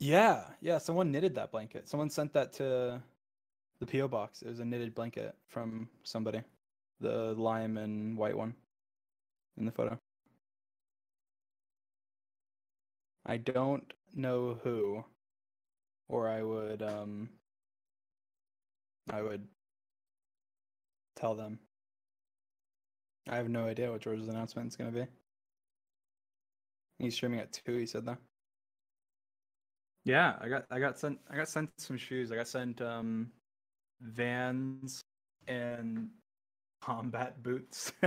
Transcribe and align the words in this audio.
Yeah, 0.00 0.44
yeah. 0.62 0.78
Someone 0.78 1.12
knitted 1.12 1.34
that 1.36 1.52
blanket. 1.52 1.88
Someone 1.88 2.10
sent 2.10 2.32
that 2.34 2.52
to 2.54 3.02
the 3.80 3.86
PO 3.86 4.08
box. 4.08 4.42
It 4.42 4.48
was 4.48 4.60
a 4.60 4.64
knitted 4.64 4.94
blanket 4.94 5.36
from 5.48 5.88
somebody. 6.04 6.42
The 7.00 7.34
lime 7.34 7.78
and 7.78 8.16
white 8.18 8.36
one 8.36 8.54
in 9.58 9.66
the 9.66 9.72
photo. 9.72 9.98
I 13.26 13.38
don't 13.38 13.92
know 14.14 14.58
who, 14.62 15.04
or 16.08 16.28
I 16.28 16.42
would 16.42 16.82
um 16.82 17.30
I 19.10 19.22
would 19.22 19.46
tell 21.16 21.34
them. 21.34 21.58
I 23.28 23.36
have 23.36 23.48
no 23.48 23.66
idea 23.66 23.90
what 23.90 24.00
George's 24.02 24.28
announcement 24.28 24.68
is 24.68 24.76
going 24.76 24.92
to 24.92 25.00
be. 25.02 25.06
He's 26.98 27.14
streaming 27.14 27.40
at 27.40 27.52
two. 27.52 27.76
He 27.76 27.86
said 27.86 28.06
that. 28.06 28.18
Yeah, 30.04 30.36
I 30.40 30.48
got 30.48 30.64
I 30.70 30.80
got 30.80 30.98
sent 30.98 31.18
I 31.30 31.36
got 31.36 31.48
sent 31.48 31.70
some 31.78 31.96
shoes. 31.96 32.32
I 32.32 32.36
got 32.36 32.48
sent 32.48 32.80
um 32.80 33.30
Vans 34.00 35.02
and 35.46 36.08
combat 36.80 37.42
boots. 37.42 37.92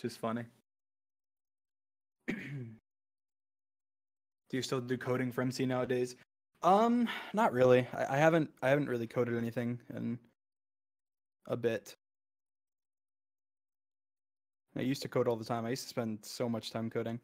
Just 0.00 0.18
funny. 0.18 0.44
do 2.28 2.34
you 4.52 4.62
still 4.62 4.80
do 4.80 4.96
coding 4.96 5.32
for 5.32 5.42
MC 5.42 5.66
nowadays? 5.66 6.16
Um, 6.62 7.08
not 7.34 7.52
really. 7.52 7.86
I, 7.92 8.14
I 8.14 8.16
haven't 8.16 8.50
I 8.62 8.70
haven't 8.70 8.88
really 8.88 9.06
coded 9.06 9.36
anything 9.36 9.80
in 9.94 10.18
a 11.46 11.56
bit. 11.56 11.94
I 14.76 14.80
used 14.80 15.02
to 15.02 15.08
code 15.08 15.28
all 15.28 15.36
the 15.36 15.44
time. 15.44 15.66
I 15.66 15.70
used 15.70 15.84
to 15.84 15.88
spend 15.88 16.24
so 16.24 16.48
much 16.48 16.70
time 16.70 16.90
coding. 16.90 17.20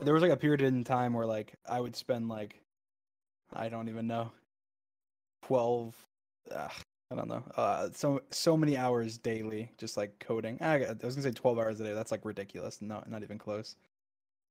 There 0.00 0.14
was 0.14 0.22
like 0.22 0.32
a 0.32 0.36
period 0.36 0.62
in 0.62 0.84
time 0.84 1.14
where 1.14 1.26
like 1.26 1.54
I 1.66 1.80
would 1.80 1.96
spend 1.96 2.28
like 2.28 2.60
I 3.52 3.68
don't 3.68 3.88
even 3.88 4.06
know 4.06 4.32
12 5.46 5.94
ugh, 6.52 6.72
I 7.10 7.14
don't 7.14 7.28
know. 7.28 7.44
Uh 7.56 7.88
so 7.92 8.22
so 8.30 8.56
many 8.56 8.76
hours 8.76 9.18
daily 9.18 9.70
just 9.78 9.96
like 9.96 10.18
coding. 10.18 10.58
I, 10.60 10.84
I 10.84 10.94
was 11.02 11.16
to 11.16 11.22
say 11.22 11.30
12 11.30 11.58
hours 11.58 11.80
a 11.80 11.84
day. 11.84 11.92
That's 11.94 12.12
like 12.12 12.24
ridiculous. 12.24 12.82
No 12.82 13.02
not 13.06 13.22
even 13.22 13.38
close. 13.38 13.76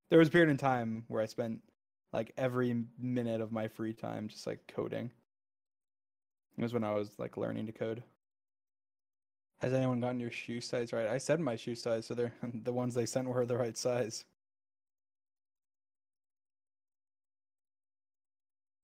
There 0.09 0.19
was 0.19 0.27
a 0.29 0.31
period 0.31 0.49
in 0.49 0.57
time 0.57 1.05
where 1.07 1.21
I 1.21 1.25
spent 1.25 1.61
like 2.13 2.31
every 2.37 2.85
minute 2.99 3.41
of 3.41 3.51
my 3.51 3.67
free 3.67 3.93
time 3.93 4.27
just 4.29 4.47
like 4.47 4.59
coding. 4.67 5.11
It 6.57 6.61
was 6.61 6.73
when 6.73 6.83
I 6.83 6.93
was 6.93 7.11
like 7.17 7.37
learning 7.37 7.65
to 7.65 7.71
code. 7.71 8.03
Has 9.61 9.73
anyone 9.73 10.01
gotten 10.01 10.19
your 10.19 10.31
shoe 10.31 10.61
size 10.61 10.93
right? 10.93 11.07
I 11.07 11.17
said 11.17 11.39
my 11.39 11.55
shoe 11.55 11.75
size, 11.75 12.05
so 12.05 12.13
they're 12.13 12.33
the 12.53 12.73
ones 12.73 12.93
they 12.93 13.05
sent 13.05 13.27
were 13.27 13.45
the 13.45 13.57
right 13.57 13.77
size. 13.77 14.25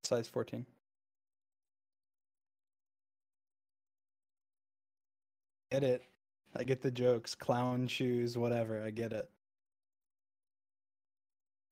Size 0.09 0.27
14. 0.27 0.65
Get 5.71 5.83
it. 5.83 6.01
I 6.55 6.63
get 6.63 6.81
the 6.81 6.89
jokes. 6.89 7.35
Clown 7.35 7.87
shoes, 7.87 8.35
whatever. 8.35 8.83
I 8.83 8.89
get 8.89 9.13
it. 9.13 9.29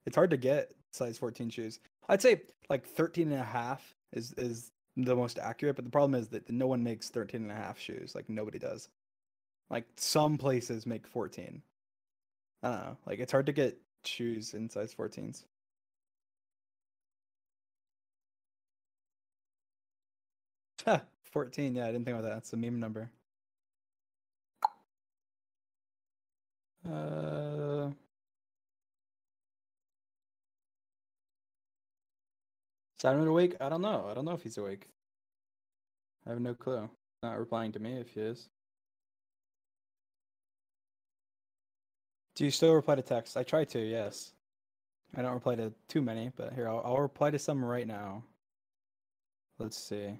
It's 0.06 0.16
hard 0.16 0.30
to 0.30 0.38
get 0.38 0.70
size 0.92 1.18
14 1.18 1.50
shoes. 1.50 1.80
I'd 2.10 2.22
say 2.22 2.44
like 2.70 2.86
13 2.86 3.32
and 3.32 3.42
a 3.42 3.44
half 3.44 3.96
is 4.14 4.34
is 4.38 4.72
the 4.96 5.16
most 5.16 5.40
accurate, 5.40 5.76
but 5.76 5.86
the 5.86 5.92
problem 5.92 6.14
is 6.14 6.28
that 6.28 6.48
no 6.52 6.68
one 6.68 6.84
makes 6.84 7.10
13 7.10 7.42
and 7.42 7.52
a 7.52 7.56
half 7.56 7.80
shoes. 7.80 8.14
Like 8.14 8.30
nobody 8.30 8.60
does. 8.60 8.88
Like 9.72 9.86
some 9.96 10.38
places 10.38 10.86
make 10.86 11.08
14. 11.08 11.64
I 12.62 12.70
don't 12.70 12.80
know. 12.82 12.98
Like 13.08 13.18
it's 13.18 13.32
hard 13.32 13.48
to 13.48 13.52
get 13.52 13.80
shoes 14.06 14.54
in 14.54 14.70
size 14.70 14.94
14s. 14.94 15.44
14. 21.32 21.76
Yeah, 21.76 21.84
I 21.86 21.92
didn't 21.92 22.06
think 22.06 22.18
about 22.18 22.28
that. 22.28 22.36
That's 22.36 22.54
a 22.54 22.58
meme 22.58 22.80
number. 22.80 23.12
Uh 26.90 27.92
Simon 33.00 33.28
awake? 33.28 33.56
I 33.62 33.70
don't 33.70 33.82
know. 33.82 34.08
I 34.10 34.14
don't 34.14 34.26
know 34.26 34.32
if 34.32 34.44
he's 34.44 34.58
awake. 34.58 34.88
I 36.26 36.32
have 36.32 36.42
no 36.42 36.54
clue. 36.56 36.90
Not 37.24 37.40
replying 37.40 37.72
to 37.74 37.80
me 37.80 38.00
if 38.00 38.10
he 38.10 38.22
is. 38.22 38.50
Do 42.36 42.46
you 42.46 42.52
still 42.52 42.74
reply 42.74 42.96
to 42.96 43.02
text? 43.02 43.38
I 43.38 43.44
try 43.44 43.66
to, 43.66 43.80
yes. 43.80 44.34
I 45.16 45.22
don't 45.22 45.34
reply 45.34 45.56
to 45.56 45.74
too 45.88 46.02
many, 46.02 46.32
but 46.36 46.54
here, 46.54 46.68
I'll, 46.70 46.82
I'll 46.86 47.02
reply 47.02 47.32
to 47.32 47.40
some 47.40 47.64
right 47.64 47.88
now. 47.88 48.24
Let's 49.60 49.78
see. 49.78 50.20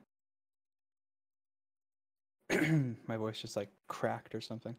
My 3.08 3.18
voice 3.18 3.42
just 3.42 3.56
like 3.56 3.70
cracked 3.88 4.34
or 4.36 4.42
something. 4.42 4.76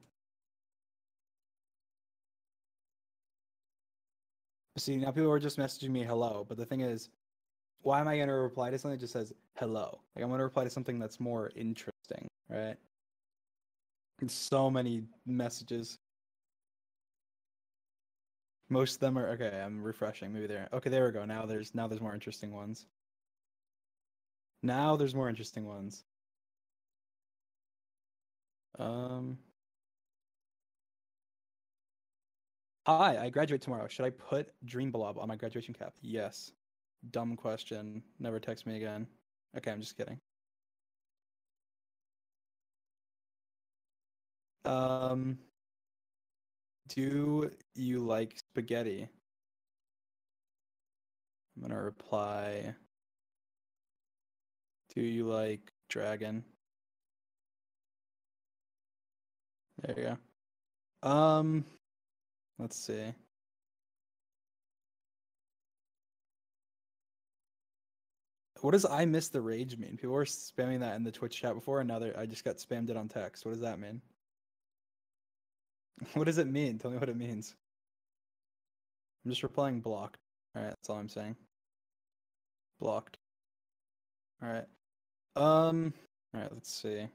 See, 4.79 4.97
now 4.97 5.11
people 5.11 5.31
are 5.33 5.41
just 5.41 5.59
messaging 5.59 5.91
me 5.91 6.05
hello, 6.05 6.47
but 6.49 6.57
the 6.57 6.65
thing 6.65 6.83
is, 6.83 7.09
why 7.83 8.01
am 8.01 8.09
I 8.09 8.17
going 8.17 8.29
to 8.29 8.35
reply 8.35 8.71
to 8.71 8.79
something 8.79 8.97
that 8.97 9.01
just 9.01 9.13
says 9.13 9.33
hello? 9.59 10.01
Like 10.15 10.23
I'm 10.23 10.31
going 10.31 10.39
to 10.39 10.45
reply 10.45 10.65
to 10.65 10.71
something 10.71 10.99
that's 10.99 11.21
more 11.21 11.51
interesting, 11.57 12.29
right? 12.49 12.77
So 14.27 14.71
many 14.71 15.05
messages. 15.27 15.99
Most 18.69 18.95
of 18.95 19.01
them 19.01 19.19
are 19.19 19.29
okay. 19.31 19.63
I'm 19.65 19.83
refreshing. 19.83 20.33
Maybe 20.33 20.47
there. 20.47 20.69
Okay, 20.73 20.91
there 20.91 21.07
we 21.07 21.13
go. 21.13 21.25
Now 21.25 21.47
there's 21.47 21.75
now 21.75 21.87
there's 21.87 22.01
more 22.01 22.15
interesting 22.15 22.53
ones. 22.53 22.87
Now 24.63 24.97
there's 24.97 25.15
more 25.15 25.29
interesting 25.29 25.67
ones. 25.67 26.05
Um. 28.79 29.39
Hi, 32.87 33.19
I 33.19 33.31
graduate 33.31 33.61
tomorrow. 33.61 33.87
Should 33.89 34.07
I 34.07 34.11
put 34.11 34.49
Dream 34.65 34.91
Blob 34.91 35.19
on 35.19 35.29
my 35.29 35.37
graduation 35.37 35.75
cap? 35.75 35.95
Yes. 36.01 36.53
Dumb 37.11 37.37
question. 37.37 38.03
Never 38.19 38.41
text 38.41 38.67
me 38.67 38.77
again. 38.77 39.07
Okay, 39.57 39.71
I'm 39.71 39.81
just 39.81 39.97
kidding. 39.97 40.19
Um, 44.65 45.39
do 46.89 47.51
you 47.75 47.99
like 48.01 48.39
spaghetti? 48.39 49.09
I'm 51.57 51.63
gonna 51.63 51.83
reply. 51.83 52.75
Do 54.95 55.01
you 55.03 55.27
like 55.27 55.73
dragon? 55.89 56.45
There 59.83 59.95
you 59.97 60.17
go. 61.03 61.09
Um, 61.09 61.65
let's 62.59 62.77
see. 62.77 63.15
What 68.61 68.73
does 68.73 68.85
I 68.85 69.05
miss 69.05 69.29
the 69.29 69.41
rage 69.41 69.79
mean? 69.79 69.97
People 69.97 70.15
were 70.15 70.25
spamming 70.25 70.81
that 70.81 70.97
in 70.97 71.05
the 71.05 71.13
Twitch 71.13 71.41
chat 71.41 71.55
before, 71.55 71.81
and 71.81 71.89
now 71.89 72.01
I 72.19 72.27
just 72.27 72.45
got 72.45 72.57
spammed 72.57 72.91
it 72.91 72.97
on 72.97 73.09
text. 73.09 73.45
What 73.45 73.53
does 73.53 73.61
that 73.61 73.79
mean? 73.79 74.03
What 76.15 76.25
does 76.25 76.39
it 76.39 76.47
mean? 76.47 76.79
Tell 76.79 76.93
me 76.93 76.97
what 76.97 77.09
it 77.09 77.17
means. 77.17 77.57
I'm 79.25 79.33
just 79.33 79.43
replying 79.43 79.81
blocked. 79.81 80.21
Alright, 80.57 80.71
that's 80.71 80.89
all 80.89 80.97
I'm 80.97 81.09
saying. 81.09 81.37
Blocked. 82.81 83.19
Alright. 84.43 84.67
Um 85.35 85.93
alright, 86.35 86.53
let's 86.53 86.73
see. 86.73 87.09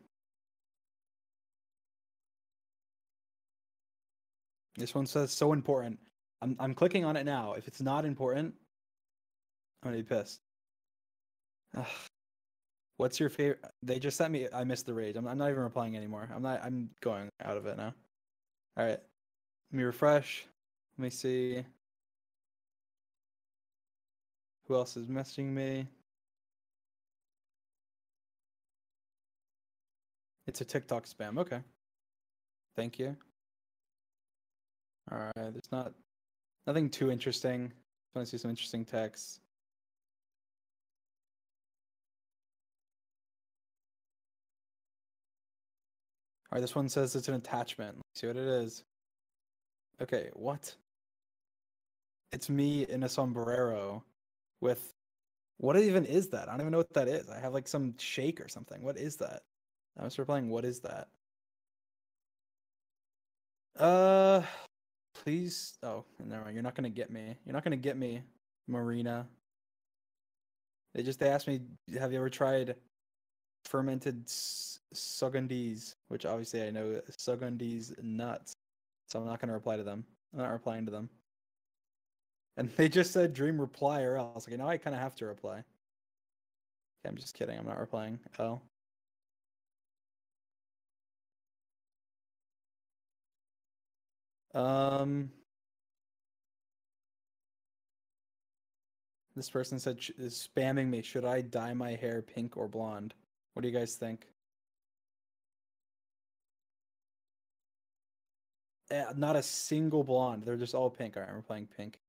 This 4.76 4.96
one 4.96 5.06
says 5.06 5.32
so 5.32 5.54
important. 5.54 6.00
I'm 6.42 6.56
I'm 6.60 6.74
clicking 6.74 7.06
on 7.06 7.16
it 7.16 7.26
now. 7.26 7.54
If 7.54 7.68
it's 7.68 7.82
not 7.82 8.06
important, 8.06 8.54
I'm 9.82 9.92
gonna 9.92 9.98
be 9.98 10.04
pissed. 10.04 10.42
Ugh. 11.78 11.86
What's 12.98 13.20
your 13.20 13.30
favorite? 13.30 13.60
They 13.82 13.98
just 13.98 14.18
sent 14.18 14.32
me. 14.32 14.48
I 14.54 14.64
missed 14.64 14.86
the 14.86 14.94
rage. 14.94 15.16
I'm, 15.16 15.28
I'm 15.28 15.38
not 15.38 15.50
even 15.50 15.64
replying 15.64 15.98
anymore. 15.98 16.30
I'm 16.34 16.44
not. 16.44 16.64
I'm 16.64 16.90
going 17.02 17.30
out 17.44 17.58
of 17.58 17.66
it 17.66 17.76
now. 17.76 17.94
All 18.78 18.86
right. 18.86 19.00
Let 19.72 19.78
me 19.78 19.84
refresh. 19.84 20.46
Let 20.98 21.04
me 21.04 21.10
see. 21.10 21.66
Who 24.68 24.76
else 24.76 24.96
is 24.96 25.08
messaging 25.08 25.48
me? 25.48 25.88
It's 30.46 30.62
a 30.62 30.66
TikTok 30.66 31.06
spam. 31.06 31.40
Okay. 31.40 31.62
Thank 32.76 33.00
you. 33.00 33.18
All 35.12 35.18
right. 35.18 35.34
There's 35.36 35.72
not 35.72 35.94
nothing 36.68 36.90
too 36.90 37.12
interesting. 37.12 37.72
I 38.16 38.20
want 38.20 38.28
to 38.28 38.32
see 38.32 38.42
some 38.42 38.50
interesting 38.52 38.86
text. 38.86 39.40
All 46.52 46.58
right, 46.58 46.62
this 46.62 46.76
one 46.76 46.88
says 46.88 47.16
it's 47.16 47.28
an 47.28 47.34
attachment. 47.34 47.98
Let's 47.98 48.22
see 48.22 48.28
what 48.28 48.38
it 48.38 48.48
is. 48.48 48.84
Okay, 50.02 50.30
what? 50.34 50.76
it's 52.34 52.50
me 52.50 52.86
in 52.90 53.04
a 53.04 53.10
sombrero 53.10 54.04
with 54.60 54.94
what 55.58 55.78
even 55.78 56.04
is 56.04 56.30
that? 56.30 56.50
I 56.50 56.52
don't 56.52 56.62
even 56.62 56.72
know 56.72 56.80
what 56.80 56.94
that 56.96 57.08
is. 57.08 57.30
I 57.30 57.40
have 57.40 57.54
like 57.54 57.68
some 57.68 57.94
shake 57.98 58.42
or 58.42 58.50
something. 58.50 58.82
What 58.84 58.98
is 58.98 59.18
that? 59.18 59.44
I 59.98 60.04
was 60.04 60.18
replying, 60.18 60.50
what 60.50 60.66
is 60.66 60.82
that? 60.82 61.08
Uh 63.80 64.42
please 65.24 65.78
oh 65.84 66.04
never 66.24 66.44
mind. 66.44 66.56
You're 66.56 66.64
not 66.64 66.76
gonna 66.76 66.90
get 66.90 67.10
me. 67.10 67.36
You're 67.46 67.54
not 67.54 67.64
gonna 67.64 67.78
get 67.78 67.98
me, 67.98 68.22
Marina. 68.68 69.28
They 70.94 71.04
just 71.04 71.20
they 71.20 71.30
asked 71.30 71.48
me, 71.48 71.62
have 72.00 72.12
you 72.12 72.20
ever 72.20 72.30
tried 72.30 72.76
fermented 73.66 74.28
Sugondese, 74.94 75.96
which 76.10 76.26
obviously 76.26 76.64
I 76.64 76.72
know 76.72 77.02
Sugondese 77.12 78.02
nuts. 78.04 78.54
So 79.08 79.20
I'm 79.20 79.26
not 79.26 79.40
gonna 79.40 79.54
reply 79.54 79.78
to 79.78 79.84
them. 79.84 80.04
I'm 80.34 80.40
not 80.40 80.52
replying 80.52 80.86
to 80.86 80.92
them. 80.92 81.10
And 82.58 82.70
they 82.76 82.88
just 82.90 83.12
said 83.12 83.34
dream 83.34 83.60
reply 83.60 84.02
or 84.04 84.18
else. 84.18 84.48
Okay, 84.48 84.58
now 84.58 84.68
I 84.68 84.78
kind 84.78 84.96
of 84.96 85.02
have 85.02 85.16
to 85.16 85.26
reply. 85.26 85.58
Okay, 85.58 87.10
I'm 87.10 87.16
just 87.16 87.34
kidding. 87.34 87.58
I'm 87.58 87.66
not 87.66 87.80
replying. 87.80 88.20
Oh. 88.40 88.62
Um. 94.54 95.32
This 99.36 99.50
person 99.50 99.80
said 99.80 100.00
is 100.18 100.48
spamming 100.56 100.90
me. 100.90 101.02
Should 101.02 101.26
I 101.26 101.42
dye 101.42 101.74
my 101.74 101.96
hair 101.96 102.22
pink 102.22 102.56
or 102.56 102.68
blonde? 102.68 103.14
What 103.54 103.64
do 103.64 103.68
you 103.68 103.74
guys 103.78 103.96
think? 103.96 104.28
Eh, 108.92 109.06
not 109.16 109.36
a 109.36 109.44
single 109.44 110.04
blonde. 110.04 110.44
They're 110.44 110.56
just 110.58 110.76
all 110.76 110.90
pink. 110.90 111.18
All 111.18 111.24
right, 111.24 111.34
we're 111.34 111.42
playing 111.42 111.68
pink. 111.76 112.00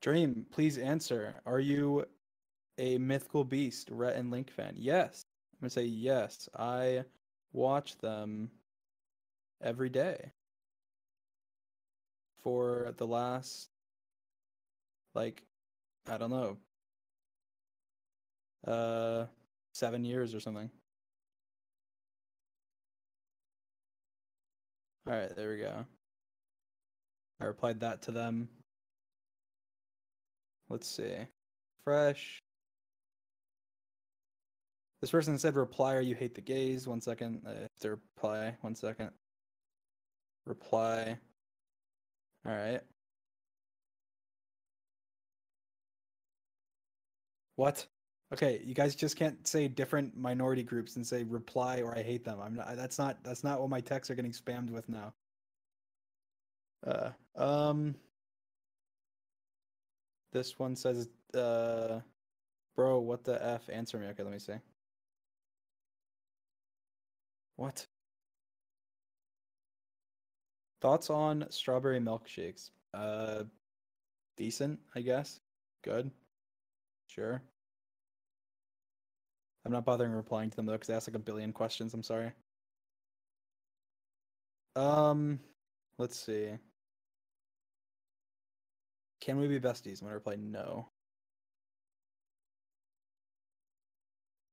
Dream, 0.00 0.46
please 0.50 0.78
answer. 0.78 1.34
Are 1.46 1.60
you 1.60 2.04
a 2.78 2.98
mythical 2.98 3.44
beast, 3.44 3.88
Rhett 3.90 4.16
and 4.16 4.30
Link 4.32 4.50
fan? 4.50 4.74
Yes. 4.76 5.24
I'm 5.62 5.66
gonna 5.66 5.70
say 5.70 5.84
yes. 5.84 6.48
I 6.58 7.04
watch 7.52 7.96
them 7.98 8.50
every 9.62 9.90
day 9.90 10.32
for 12.42 12.92
the 12.96 13.06
last 13.06 13.68
like 15.14 15.44
I 16.10 16.18
don't 16.18 16.30
know 16.30 16.56
uh 18.66 19.26
seven 19.72 20.04
years 20.04 20.34
or 20.34 20.40
something. 20.40 20.68
All 25.06 25.12
right, 25.14 25.36
there 25.36 25.50
we 25.50 25.58
go. 25.58 25.86
I 27.40 27.44
replied 27.44 27.78
that 27.80 28.02
to 28.02 28.10
them. 28.10 28.48
Let's 30.68 30.88
see. 30.88 31.14
Fresh. 31.84 32.42
This 35.02 35.10
person 35.10 35.36
said 35.36 35.56
reply 35.56 35.94
or 35.94 36.00
you 36.00 36.14
hate 36.14 36.34
the 36.36 36.40
gays. 36.40 36.86
One 36.86 37.00
second. 37.00 37.42
Have 37.44 37.68
to 37.80 37.90
reply. 37.90 38.56
One 38.60 38.76
second. 38.76 39.10
Reply. 40.46 41.18
All 42.46 42.52
right. 42.52 42.80
What? 47.56 47.86
Okay, 48.32 48.62
you 48.64 48.74
guys 48.74 48.94
just 48.94 49.16
can't 49.16 49.46
say 49.46 49.68
different 49.68 50.16
minority 50.16 50.62
groups 50.62 50.96
and 50.96 51.06
say 51.06 51.24
reply 51.24 51.82
or 51.82 51.94
I 51.98 52.02
hate 52.02 52.24
them. 52.24 52.38
I'm 52.40 52.54
not. 52.54 52.76
That's 52.76 52.98
not. 52.98 53.22
That's 53.24 53.44
not 53.44 53.60
what 53.60 53.70
my 53.70 53.80
texts 53.80 54.10
are 54.10 54.14
getting 54.14 54.32
spammed 54.32 54.70
with 54.70 54.88
now. 54.88 55.12
Uh, 56.86 57.10
um. 57.36 57.96
This 60.32 60.58
one 60.58 60.76
says, 60.76 61.10
uh, 61.34 62.00
bro, 62.74 63.00
what 63.00 63.24
the 63.24 63.44
F? 63.44 63.68
Answer 63.70 63.98
me. 63.98 64.06
Okay, 64.06 64.22
let 64.22 64.32
me 64.32 64.38
see. 64.38 64.54
What? 67.56 67.86
Thoughts 70.80 71.10
on 71.10 71.46
strawberry 71.50 72.00
milkshakes? 72.00 72.70
Uh, 72.92 73.44
decent, 74.36 74.80
I 74.94 75.00
guess. 75.00 75.40
Good. 75.84 76.10
Sure. 77.06 77.42
I'm 79.64 79.72
not 79.72 79.84
bothering 79.84 80.12
replying 80.12 80.50
to 80.50 80.56
them 80.56 80.66
though, 80.66 80.72
because 80.72 80.88
they 80.88 80.94
asked 80.94 81.08
like 81.08 81.14
a 81.14 81.20
billion 81.20 81.52
questions. 81.52 81.94
I'm 81.94 82.02
sorry. 82.02 82.32
Um, 84.74 85.38
let's 85.98 86.18
see. 86.18 86.48
Can 89.20 89.38
we 89.38 89.46
be 89.46 89.60
besties? 89.60 90.00
I'm 90.00 90.06
gonna 90.08 90.14
reply 90.14 90.36
no. 90.36 90.88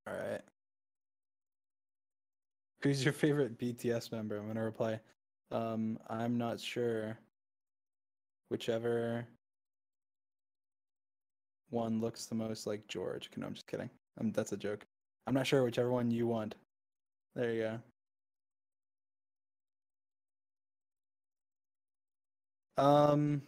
All 0.08 0.14
right. 0.14 0.42
Who's 2.82 3.04
your 3.04 3.14
favorite 3.14 3.58
BTS 3.58 4.12
member? 4.12 4.38
I'm 4.38 4.48
gonna 4.48 4.64
reply. 4.64 5.00
Um, 5.52 6.00
I'm 6.10 6.38
not 6.38 6.60
sure. 6.60 7.18
Whichever 8.50 9.28
one 11.70 12.02
looks 12.02 12.26
the 12.26 12.36
most 12.36 12.66
like 12.66 12.88
George. 12.88 13.30
No, 13.36 13.46
I'm 13.48 13.54
just 13.54 13.68
kidding. 13.68 13.90
Um, 14.20 14.32
that's 14.32 14.54
a 14.54 14.58
joke. 14.58 14.86
I'm 15.28 15.34
not 15.34 15.46
sure 15.46 15.64
whichever 15.64 15.92
one 15.92 16.10
you 16.10 16.26
want. 16.28 16.56
There 17.36 17.54
you 17.54 17.62
go. 22.78 22.84
Um, 22.84 23.42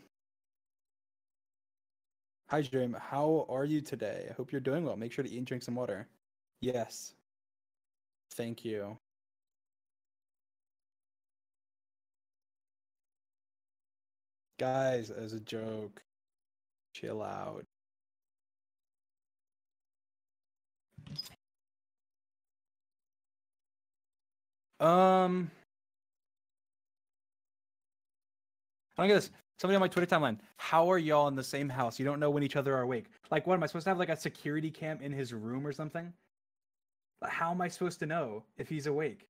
Hi, 2.52 2.62
Dream. 2.62 2.98
How 3.00 3.46
are 3.48 3.64
you 3.64 3.80
today? 3.80 4.28
I 4.30 4.34
hope 4.34 4.52
you're 4.52 4.60
doing 4.60 4.84
well. 4.84 4.98
Make 4.98 5.14
sure 5.14 5.24
to 5.24 5.32
eat 5.32 5.38
and 5.38 5.48
drink 5.48 5.64
some 5.64 5.76
water. 5.76 6.10
Yes. 6.60 7.14
Thank 8.32 8.66
you. 8.66 8.98
Guys, 14.62 15.10
as 15.10 15.34
a 15.34 15.40
joke, 15.40 16.04
chill 16.94 17.24
out. 17.24 17.66
Um, 24.80 25.50
I 28.96 29.02
don't 29.02 29.08
get 29.08 29.16
this 29.16 29.32
somebody 29.60 29.78
on 29.78 29.80
my 29.80 29.88
Twitter 29.88 30.06
timeline, 30.06 30.38
how 30.58 30.92
are 30.92 31.00
y'all 31.00 31.28
in 31.28 31.34
the 31.34 31.44
same 31.44 31.68
house? 31.68 31.98
You 31.98 32.06
don't 32.06 32.20
know 32.20 32.30
when 32.30 32.44
each 32.44 32.56
other 32.56 32.76
are 32.76 32.82
awake. 32.82 33.08
Like, 33.32 33.48
what 33.48 33.56
am 33.56 33.64
I 33.64 33.66
supposed 33.66 33.86
to 33.86 33.90
have 33.90 33.98
like 33.98 34.10
a 34.10 34.16
security 34.16 34.70
cam 34.70 35.02
in 35.02 35.12
his 35.12 35.34
room 35.34 35.66
or 35.66 35.74
something? 35.74 36.14
How 37.24 37.50
am 37.50 37.62
I 37.62 37.68
supposed 37.68 37.98
to 38.02 38.06
know 38.06 38.44
if 38.60 38.70
he's 38.70 38.86
awake? 38.86 39.28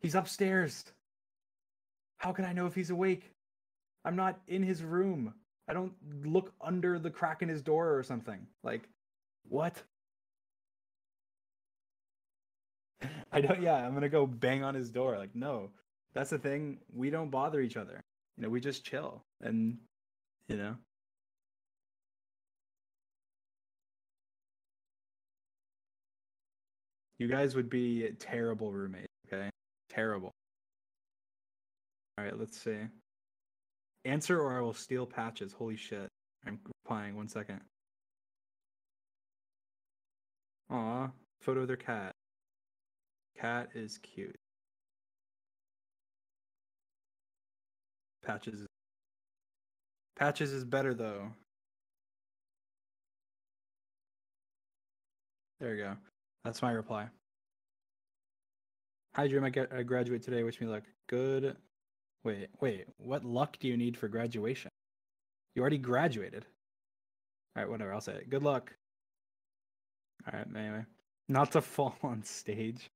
He's 0.00 0.16
upstairs. 0.16 0.86
How 2.18 2.32
can 2.32 2.44
I 2.44 2.52
know 2.52 2.66
if 2.66 2.74
he's 2.74 2.90
awake? 2.90 3.30
I'm 4.04 4.16
not 4.16 4.40
in 4.48 4.62
his 4.62 4.82
room. 4.82 5.34
I 5.68 5.72
don't 5.74 5.92
look 6.24 6.52
under 6.60 6.98
the 6.98 7.10
crack 7.10 7.42
in 7.42 7.48
his 7.48 7.62
door 7.62 7.96
or 7.96 8.02
something. 8.02 8.46
Like, 8.62 8.88
what? 9.48 9.82
I 13.32 13.40
don't, 13.40 13.62
yeah, 13.62 13.74
I'm 13.76 13.94
gonna 13.94 14.08
go 14.08 14.26
bang 14.26 14.64
on 14.64 14.74
his 14.74 14.90
door. 14.90 15.16
Like, 15.18 15.34
no, 15.34 15.70
that's 16.14 16.30
the 16.30 16.38
thing. 16.38 16.78
We 16.92 17.10
don't 17.10 17.30
bother 17.30 17.60
each 17.60 17.76
other 17.76 18.02
you 18.40 18.46
know, 18.46 18.50
we 18.50 18.60
just 18.60 18.84
chill 18.86 19.22
and 19.42 19.76
you 20.48 20.56
know. 20.56 20.76
You 27.18 27.28
guys 27.28 27.54
would 27.54 27.68
be 27.68 28.12
terrible 28.18 28.72
roommates, 28.72 29.06
okay? 29.26 29.50
Terrible. 29.90 30.30
All 32.16 32.24
right, 32.24 32.38
let's 32.38 32.58
see. 32.58 32.78
Answer 34.04 34.40
or 34.40 34.56
I 34.56 34.60
will 34.60 34.74
steal 34.74 35.06
patches. 35.06 35.52
Holy 35.52 35.76
shit. 35.76 36.08
I'm 36.46 36.58
replying. 36.84 37.16
One 37.16 37.28
second. 37.28 37.60
Aw, 40.70 41.10
photo 41.40 41.60
of 41.60 41.66
their 41.66 41.76
cat. 41.76 42.12
Cat 43.38 43.70
is 43.74 43.98
cute. 43.98 44.36
Patches. 48.24 48.66
Patches 50.16 50.52
is 50.52 50.64
better 50.64 50.94
though. 50.94 51.32
There 55.60 55.74
you 55.74 55.82
go. 55.82 55.96
That's 56.44 56.62
my 56.62 56.72
reply. 56.72 57.08
Hi, 59.14 59.26
Dream. 59.26 59.44
I, 59.44 59.50
get, 59.50 59.72
I 59.72 59.82
graduate 59.82 60.22
today. 60.22 60.42
Wish 60.42 60.60
me 60.60 60.66
luck. 60.66 60.84
Good. 61.08 61.56
Wait, 62.24 62.48
wait. 62.60 62.86
What 62.98 63.24
luck 63.24 63.58
do 63.60 63.68
you 63.68 63.76
need 63.76 63.96
for 63.96 64.08
graduation? 64.08 64.70
You 65.54 65.62
already 65.62 65.78
graduated. 65.78 66.44
All 67.56 67.62
right, 67.62 67.70
whatever. 67.70 67.92
I'll 67.92 68.00
say 68.00 68.12
it. 68.14 68.30
Good 68.30 68.42
luck. 68.42 68.72
All 70.26 70.38
right. 70.38 70.46
Anyway, 70.56 70.84
not 71.28 71.52
to 71.52 71.60
fall 71.62 71.96
on 72.02 72.22
stage. 72.22 72.90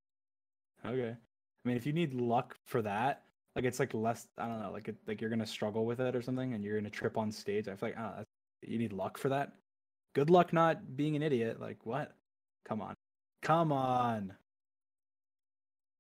Okay. 0.85 1.17
I 1.65 1.69
mean, 1.69 1.77
if 1.77 1.87
you 1.87 1.93
need 1.93 2.15
luck 2.15 2.55
for 2.67 2.83
that, 2.83 3.23
like 3.57 3.65
it's 3.65 3.81
like 3.81 3.95
less. 3.95 4.27
I 4.37 4.47
don't 4.47 4.61
know, 4.61 4.73
like 4.73 4.89
it, 4.89 4.97
like 5.07 5.21
you're 5.21 5.31
gonna 5.31 5.47
struggle 5.47 5.87
with 5.87 6.01
it 6.01 6.15
or 6.15 6.23
something, 6.23 6.53
and 6.55 6.63
you're 6.63 6.79
gonna 6.79 6.91
trip 6.91 7.17
on 7.17 7.33
stage. 7.33 7.69
I 7.69 7.77
feel 7.77 7.91
like 7.91 7.99
oh, 7.99 8.25
you 8.63 8.79
need 8.79 8.93
luck 8.93 9.17
for 9.17 9.29
that. 9.31 9.53
Good 10.15 10.31
luck 10.31 10.53
not 10.53 10.97
being 10.97 11.17
an 11.17 11.23
idiot. 11.23 11.61
Like 11.61 11.79
what? 11.85 12.15
Come 12.69 12.83
on, 12.83 12.95
come 13.43 13.73
on. 13.73 14.35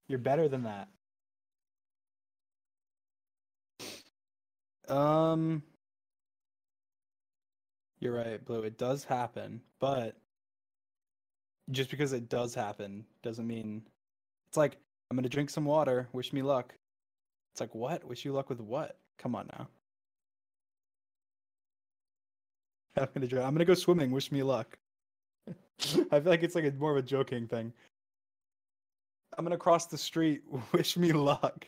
You're 0.09 0.19
better 0.19 0.49
than 0.49 0.64
that. 0.64 0.88
Um, 4.88 5.62
you're 8.00 8.14
right, 8.14 8.45
Blue. 8.45 8.62
It 8.62 8.79
does 8.79 9.05
happen, 9.05 9.62
but 9.81 10.17
just 11.71 11.91
because 11.91 12.12
it 12.12 12.29
does 12.29 12.55
happen 12.55 13.05
doesn't 13.23 13.47
mean 13.47 13.83
it's 14.49 14.57
like 14.57 14.76
I'm 15.11 15.17
gonna 15.17 15.29
drink 15.29 15.50
some 15.50 15.64
water. 15.64 16.09
Wish 16.12 16.33
me 16.33 16.43
luck. 16.43 16.75
It's 17.53 17.61
like 17.61 17.75
what? 17.75 18.05
Wish 18.05 18.25
you 18.25 18.33
luck 18.33 18.49
with 18.49 18.61
what? 18.61 18.99
Come 19.19 19.35
on 19.35 19.49
now. 19.59 19.69
I'm 23.03 23.09
gonna 23.14 23.26
drink. 23.26 23.45
I'm 23.47 23.55
gonna 23.55 23.64
go 23.64 23.75
swimming. 23.75 24.11
Wish 24.11 24.31
me 24.33 24.43
luck. 24.43 24.79
I 25.49 26.21
feel 26.21 26.23
like 26.25 26.43
it's 26.43 26.55
like 26.55 26.64
a 26.64 26.73
more 26.73 26.91
of 26.93 26.97
a 26.97 27.03
joking 27.03 27.47
thing. 27.47 27.73
I'm 29.37 29.45
gonna 29.45 29.57
cross 29.57 29.87
the 29.87 29.99
street. 29.99 30.43
Wish 30.73 30.97
me 30.97 31.12
luck. 31.12 31.67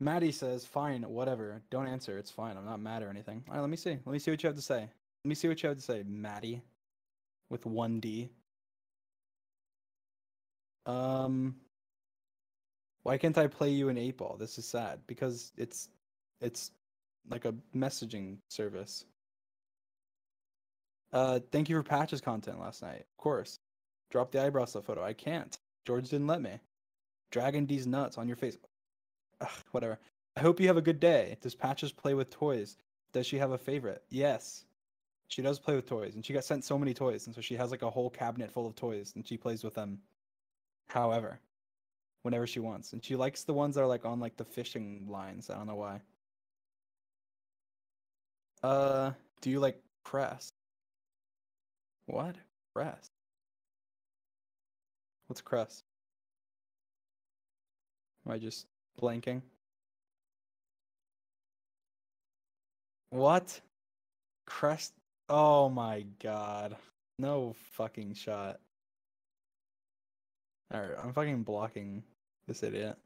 Maddie 0.00 0.32
says, 0.32 0.64
"Fine, 0.64 1.02
whatever. 1.02 1.62
Don't 1.70 1.86
answer. 1.86 2.18
It's 2.18 2.30
fine. 2.30 2.56
I'm 2.56 2.64
not 2.64 2.80
mad 2.80 3.02
or 3.02 3.10
anything." 3.10 3.44
All 3.48 3.54
right, 3.54 3.60
let 3.60 3.70
me 3.70 3.76
see. 3.76 3.98
Let 4.04 4.12
me 4.12 4.18
see 4.18 4.30
what 4.30 4.42
you 4.42 4.46
have 4.48 4.56
to 4.56 4.62
say. 4.62 4.80
Let 4.80 5.28
me 5.28 5.34
see 5.34 5.48
what 5.48 5.62
you 5.62 5.68
have 5.68 5.78
to 5.78 5.82
say, 5.82 6.02
Maddie, 6.06 6.62
with 7.50 7.66
one 7.66 8.00
D. 8.00 8.30
Um, 10.86 11.56
why 13.02 13.18
can't 13.18 13.36
I 13.38 13.46
play 13.46 13.70
you 13.70 13.88
an 13.88 13.98
eight 13.98 14.16
ball? 14.16 14.36
This 14.38 14.58
is 14.58 14.66
sad 14.66 15.00
because 15.06 15.52
it's 15.56 15.88
it's 16.40 16.70
like 17.28 17.44
a 17.44 17.54
messaging 17.74 18.38
service. 18.48 19.04
Uh, 21.12 21.40
thank 21.50 21.68
you 21.68 21.76
for 21.76 21.82
patches 21.82 22.20
content 22.20 22.60
last 22.60 22.82
night. 22.82 23.00
Of 23.00 23.16
course. 23.18 23.58
Drop 24.10 24.30
the 24.32 24.42
eyebrow 24.42 24.64
stuff 24.64 24.86
photo. 24.86 25.02
I 25.02 25.12
can't. 25.12 25.56
George 25.86 26.08
didn't 26.08 26.26
let 26.26 26.42
me. 26.42 26.58
Dragon 27.30 27.66
D's 27.66 27.86
nuts 27.86 28.18
on 28.18 28.26
your 28.26 28.36
face. 28.36 28.56
Ugh, 29.40 29.48
whatever. 29.72 29.98
I 30.36 30.40
hope 30.40 30.60
you 30.60 30.66
have 30.68 30.76
a 30.76 30.82
good 30.82 31.00
day. 31.00 31.36
Does 31.40 31.54
Patches 31.54 31.92
play 31.92 32.14
with 32.14 32.30
toys? 32.30 32.76
Does 33.12 33.26
she 33.26 33.38
have 33.38 33.50
a 33.50 33.58
favorite? 33.58 34.02
Yes. 34.10 34.64
She 35.28 35.42
does 35.42 35.58
play 35.58 35.76
with 35.76 35.86
toys, 35.86 36.14
and 36.14 36.24
she 36.24 36.32
got 36.32 36.44
sent 36.44 36.64
so 36.64 36.78
many 36.78 36.92
toys, 36.94 37.26
and 37.26 37.34
so 37.34 37.40
she 37.40 37.54
has 37.56 37.70
like 37.70 37.82
a 37.82 37.90
whole 37.90 38.10
cabinet 38.10 38.50
full 38.50 38.66
of 38.66 38.74
toys, 38.74 39.12
and 39.14 39.26
she 39.26 39.36
plays 39.36 39.62
with 39.62 39.74
them. 39.74 40.00
However, 40.88 41.38
whenever 42.22 42.46
she 42.46 42.60
wants, 42.60 42.92
and 42.92 43.04
she 43.04 43.16
likes 43.16 43.44
the 43.44 43.54
ones 43.54 43.74
that 43.76 43.82
are 43.82 43.86
like 43.86 44.04
on 44.04 44.20
like 44.20 44.36
the 44.36 44.44
fishing 44.44 45.06
lines. 45.08 45.48
I 45.50 45.54
don't 45.56 45.68
know 45.68 45.76
why. 45.76 46.00
Uh, 48.62 49.12
do 49.40 49.50
you 49.50 49.60
like 49.60 49.80
press? 50.04 50.52
What 52.06 52.36
press? 52.74 53.10
What's 55.28 55.40
crest? 55.40 55.84
Am 58.26 58.32
I 58.32 58.38
just 58.38 58.66
blanking? 59.00 59.42
What? 63.10 63.60
Crest? 64.46 64.92
Oh 65.28 65.68
my 65.68 66.04
god. 66.22 66.76
No 67.18 67.54
fucking 67.72 68.14
shot. 68.14 68.60
Alright, 70.72 70.96
I'm 71.02 71.12
fucking 71.12 71.42
blocking 71.42 72.02
this 72.46 72.62
idiot. 72.62 72.96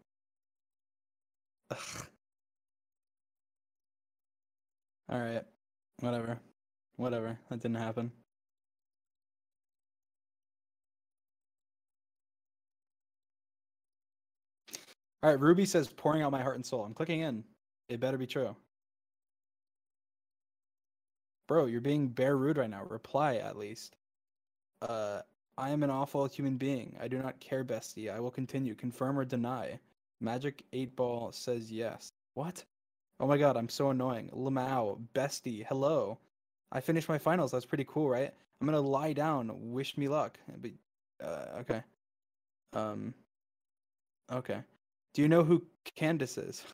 Alright. 5.10 5.44
Whatever. 6.00 6.38
Whatever. 6.96 7.38
That 7.48 7.60
didn't 7.60 7.76
happen. 7.78 8.12
All 15.24 15.30
right, 15.30 15.40
Ruby 15.40 15.64
says 15.64 15.88
pouring 15.88 16.20
out 16.20 16.32
my 16.32 16.42
heart 16.42 16.56
and 16.56 16.66
soul. 16.66 16.84
I'm 16.84 16.92
clicking 16.92 17.20
in. 17.20 17.42
It 17.88 17.98
better 17.98 18.18
be 18.18 18.26
true. 18.26 18.54
Bro, 21.48 21.66
you're 21.66 21.80
being 21.80 22.08
bare 22.08 22.36
rude 22.36 22.58
right 22.58 22.68
now. 22.68 22.84
Reply 22.84 23.36
at 23.36 23.56
least. 23.56 23.96
Uh, 24.82 25.22
I 25.56 25.70
am 25.70 25.82
an 25.82 25.88
awful 25.88 26.26
human 26.26 26.58
being. 26.58 26.94
I 27.00 27.08
do 27.08 27.16
not 27.16 27.40
care, 27.40 27.64
bestie. 27.64 28.14
I 28.14 28.20
will 28.20 28.30
continue. 28.30 28.74
Confirm 28.74 29.18
or 29.18 29.24
deny. 29.24 29.78
Magic 30.20 30.62
8 30.74 30.94
Ball 30.94 31.32
says 31.32 31.72
yes. 31.72 32.12
What? 32.34 32.62
Oh 33.18 33.26
my 33.26 33.38
god, 33.38 33.56
I'm 33.56 33.70
so 33.70 33.88
annoying. 33.88 34.28
Lamau, 34.36 34.98
bestie, 35.14 35.64
hello. 35.66 36.18
I 36.70 36.80
finished 36.80 37.08
my 37.08 37.16
finals. 37.16 37.50
That's 37.50 37.64
pretty 37.64 37.86
cool, 37.88 38.10
right? 38.10 38.34
I'm 38.60 38.66
gonna 38.66 38.78
lie 38.78 39.14
down. 39.14 39.50
Wish 39.72 39.96
me 39.96 40.06
luck. 40.06 40.38
But, 40.60 40.72
uh, 41.26 41.60
okay. 41.60 41.82
Um. 42.74 43.14
Okay. 44.30 44.58
Do 45.14 45.22
you 45.22 45.28
know 45.28 45.44
who 45.44 45.64
Candace 45.84 46.36
is? 46.36 46.64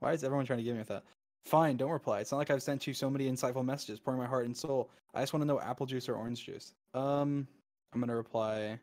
Why 0.00 0.12
is 0.12 0.22
everyone 0.22 0.46
trying 0.46 0.58
to 0.58 0.62
give 0.62 0.76
me 0.76 0.82
that? 0.82 1.04
Fine, 1.46 1.78
don't 1.78 1.90
reply. 1.90 2.20
It's 2.20 2.30
not 2.30 2.38
like 2.38 2.50
I've 2.50 2.62
sent 2.62 2.86
you 2.86 2.92
so 2.92 3.08
many 3.08 3.28
insightful 3.30 3.64
messages, 3.64 3.98
pouring 3.98 4.20
my 4.20 4.26
heart 4.26 4.44
and 4.44 4.56
soul. 4.56 4.90
I 5.14 5.22
just 5.22 5.32
want 5.32 5.42
to 5.42 5.46
know 5.46 5.58
apple 5.60 5.86
juice 5.86 6.08
or 6.08 6.14
orange 6.14 6.44
juice. 6.44 6.74
Um, 6.92 7.48
I'm 7.92 8.00
gonna 8.00 8.14
reply. 8.14 8.78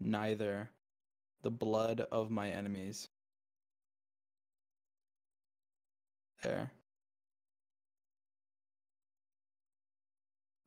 Neither. 0.00 0.68
The 1.42 1.50
blood 1.50 2.00
of 2.10 2.30
my 2.30 2.50
enemies. 2.50 3.08
There. 6.42 6.70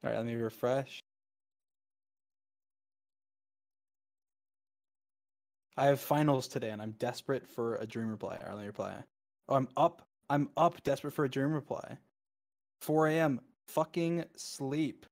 Alright, 0.03 0.17
let 0.17 0.25
me 0.25 0.35
refresh. 0.35 1.01
I 5.79 5.85
have 5.85 6.01
finals 6.01 6.49
today 6.49 6.71
and 6.71 6.81
I'm 6.81 6.91
desperate 6.99 7.47
for 7.47 7.75
a 7.77 7.87
dream 7.87 8.09
reply. 8.09 8.37
Or 8.45 8.55
reply. 8.57 8.95
Oh, 9.47 9.55
I'm 9.55 9.69
up. 9.77 10.05
I'm 10.29 10.49
up, 10.57 10.83
desperate 10.83 11.13
for 11.13 11.23
a 11.23 11.29
dream 11.29 11.53
reply. 11.53 11.97
4 12.81 13.07
a.m. 13.07 13.39
Fucking 13.69 14.25
sleep. 14.35 15.05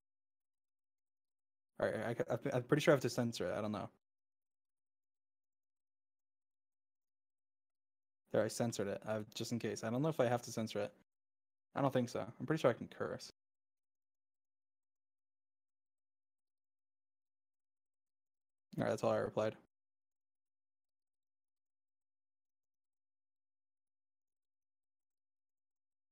All 1.80 1.88
right, 1.88 2.18
I, 2.30 2.38
I'm 2.54 2.64
pretty 2.64 2.82
sure 2.82 2.92
I 2.92 2.96
have 2.96 3.02
to 3.02 3.10
censor 3.10 3.50
it. 3.50 3.58
I 3.58 3.62
don't 3.62 3.72
know. 3.72 3.90
There, 8.34 8.44
I 8.44 8.50
censored 8.50 8.90
it. 8.90 9.02
Uh, 9.08 9.22
just 9.34 9.54
in 9.54 9.60
case. 9.60 9.86
I 9.86 9.90
don't 9.90 10.02
know 10.02 10.10
if 10.10 10.20
I 10.20 10.26
have 10.26 10.42
to 10.44 10.52
censor 10.52 10.80
it. 10.80 10.92
I 11.76 11.82
don't 11.82 11.94
think 11.94 12.10
so. 12.10 12.26
I'm 12.40 12.46
pretty 12.46 12.62
sure 12.62 12.72
I 12.72 12.74
can 12.74 12.88
curse. 12.88 13.32
All 18.78 18.84
right, 18.84 18.90
that's 18.90 19.04
all 19.04 19.12
I 19.12 19.18
replied. 19.18 19.56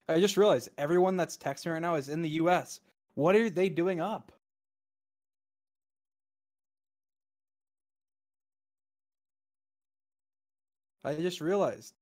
I 0.09 0.19
just 0.19 0.35
realized 0.35 0.69
everyone 0.79 1.15
that's 1.15 1.37
texting 1.37 1.71
right 1.71 1.81
now 1.81 1.93
is 1.93 2.09
in 2.09 2.23
the 2.23 2.29
US. 2.41 2.79
What 3.13 3.35
are 3.35 3.49
they 3.51 3.69
doing 3.69 4.01
up? 4.01 4.31
I 11.05 11.15
just 11.15 11.39
realized. 11.39 11.93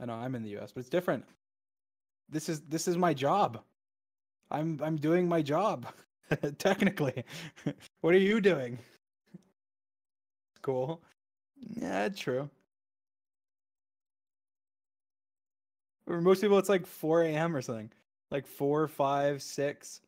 I 0.00 0.06
know 0.06 0.14
I'm 0.14 0.34
in 0.34 0.42
the 0.42 0.50
US, 0.58 0.72
but 0.72 0.80
it's 0.80 0.88
different. 0.88 1.24
This 2.28 2.48
is 2.48 2.60
this 2.62 2.88
is 2.88 2.96
my 2.96 3.12
job. 3.14 3.62
I'm 4.50 4.80
I'm 4.82 4.96
doing 4.96 5.28
my 5.28 5.42
job. 5.42 5.86
Technically. 6.58 7.24
what 8.02 8.14
are 8.14 8.18
you 8.18 8.40
doing? 8.40 8.78
Cool. 10.62 11.02
Yeah, 11.58 12.08
true. 12.10 12.50
For 16.08 16.22
most 16.22 16.40
people, 16.40 16.56
it's 16.58 16.70
like 16.70 16.86
4 16.86 17.24
a.m. 17.24 17.54
or 17.54 17.60
something, 17.60 17.92
like 18.30 18.46
four, 18.46 18.88
five, 18.88 19.42
six. 19.42 20.00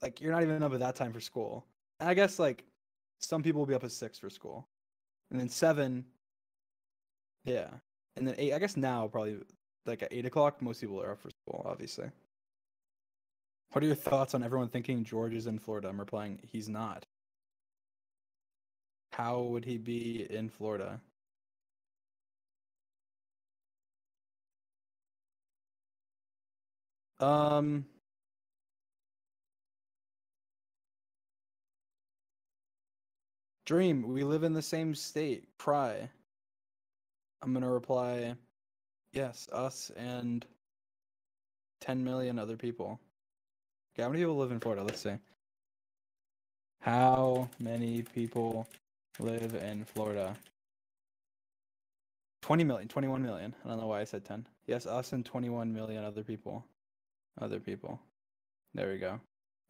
Like 0.00 0.20
you're 0.20 0.30
not 0.30 0.44
even 0.44 0.62
up 0.62 0.72
at 0.72 0.78
that 0.78 0.94
time 0.94 1.12
for 1.12 1.20
school. 1.20 1.66
And 1.98 2.08
I 2.08 2.14
guess 2.14 2.38
like 2.38 2.64
some 3.18 3.42
people 3.42 3.60
will 3.60 3.66
be 3.66 3.74
up 3.74 3.82
at 3.82 3.90
six 3.90 4.20
for 4.20 4.30
school, 4.30 4.68
and 5.32 5.40
then 5.40 5.48
seven. 5.48 6.04
Yeah, 7.44 7.70
and 8.16 8.26
then 8.26 8.36
eight. 8.38 8.52
I 8.52 8.60
guess 8.60 8.76
now 8.76 9.08
probably 9.08 9.38
like 9.84 10.04
at 10.04 10.12
eight 10.12 10.26
o'clock, 10.26 10.62
most 10.62 10.80
people 10.80 11.02
are 11.02 11.10
up 11.10 11.20
for 11.20 11.30
school. 11.30 11.66
Obviously. 11.68 12.08
What 13.72 13.82
are 13.82 13.86
your 13.86 13.96
thoughts 13.96 14.34
on 14.34 14.44
everyone 14.44 14.68
thinking 14.68 15.02
George 15.02 15.34
is 15.34 15.48
in 15.48 15.58
Florida? 15.58 15.88
I'm 15.88 15.98
replying, 15.98 16.38
he's 16.46 16.68
not. 16.68 17.06
How 19.12 19.40
would 19.40 19.64
he 19.64 19.78
be 19.78 20.26
in 20.30 20.50
Florida? 20.50 21.00
Um, 27.22 27.86
Dream, 33.66 34.08
we 34.12 34.24
live 34.24 34.42
in 34.42 34.52
the 34.52 34.62
same 34.62 34.94
state. 34.94 35.46
Cry. 35.58 36.10
I'm 37.42 37.52
gonna 37.54 37.70
reply, 37.70 38.34
yes, 39.12 39.48
us 39.52 39.90
and 39.96 40.44
10 41.80 42.02
million 42.04 42.38
other 42.38 42.56
people. 42.56 43.00
Okay, 43.94 44.02
how 44.02 44.08
many 44.08 44.22
people 44.22 44.36
live 44.38 44.52
in 44.52 44.60
Florida? 44.60 44.82
Let's 44.84 45.00
see. 45.02 45.14
How 46.80 47.48
many 47.60 48.02
people 48.02 48.68
live 49.20 49.54
in 49.54 49.84
Florida? 49.84 50.36
20 52.42 52.64
million, 52.64 52.88
21 52.88 53.22
million. 53.22 53.54
I 53.64 53.68
don't 53.68 53.80
know 53.80 53.86
why 53.86 54.00
I 54.00 54.04
said 54.04 54.24
10. 54.24 54.46
Yes, 54.66 54.86
us 54.86 55.12
and 55.12 55.24
21 55.24 55.72
million 55.72 56.04
other 56.04 56.24
people. 56.24 56.64
Other 57.40 57.60
people. 57.60 58.00
There 58.74 58.90
we 58.90 58.98
go. 58.98 59.20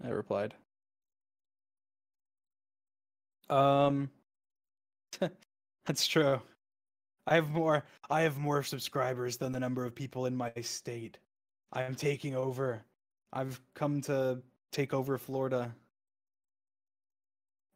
I 0.05 0.09
replied. 0.09 0.55
Um 3.51 4.11
That's 5.87 6.07
true. 6.07 6.41
I 7.27 7.35
have 7.37 7.51
more 7.51 7.85
I 8.11 8.23
have 8.23 8.39
more 8.39 8.63
subscribers 8.63 9.37
than 9.37 9.53
the 9.53 9.61
number 9.61 9.85
of 9.85 9.95
people 9.95 10.27
in 10.27 10.37
my 10.37 10.53
state. 10.63 11.19
I 11.73 11.83
am 11.83 11.95
taking 11.95 12.35
over. 12.35 12.85
I've 13.33 13.61
come 13.75 14.01
to 14.03 14.43
take 14.73 14.93
over 14.93 15.19
Florida. 15.19 15.75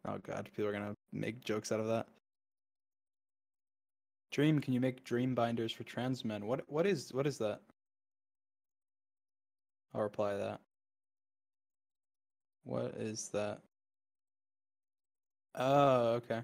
Oh 0.06 0.18
god, 0.18 0.48
people 0.54 0.66
are 0.68 0.72
gonna 0.72 0.94
make 1.12 1.44
jokes 1.44 1.72
out 1.72 1.80
of 1.80 1.86
that. 1.88 2.06
Dream, 4.32 4.60
can 4.60 4.72
you 4.72 4.80
make 4.80 5.04
dream 5.04 5.34
binders 5.34 5.72
for 5.72 5.84
trans 5.84 6.24
men? 6.24 6.46
What 6.46 6.62
what 6.68 6.86
is 6.86 7.12
what 7.12 7.26
is 7.26 7.38
that? 7.38 7.60
I'll 9.94 10.02
reply 10.02 10.36
that. 10.36 10.60
What 12.64 12.94
is 12.98 13.28
that? 13.30 13.60
Oh, 15.54 16.20
okay. 16.22 16.42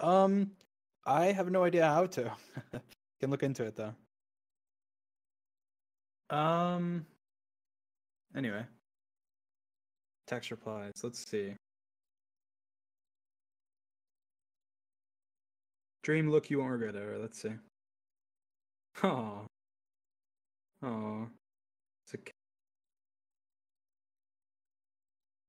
Um, 0.00 0.50
I 1.06 1.26
have 1.26 1.50
no 1.50 1.64
idea 1.64 1.86
how 1.86 2.06
to. 2.06 2.32
Can 3.20 3.30
look 3.30 3.42
into 3.42 3.64
it 3.64 3.76
though. 3.76 3.94
Um. 6.30 7.06
Anyway, 8.34 8.64
text 10.26 10.50
replies. 10.50 10.92
Let's 11.02 11.24
see. 11.28 11.54
Dream 16.02 16.30
look 16.30 16.50
you 16.50 16.58
won't 16.58 16.72
regret 16.72 16.94
it. 16.94 17.20
Let's 17.20 17.40
see. 17.40 17.52
Oh. 19.02 19.46
Oh. 20.82 21.28
It's 22.04 22.14
a. 22.14 22.18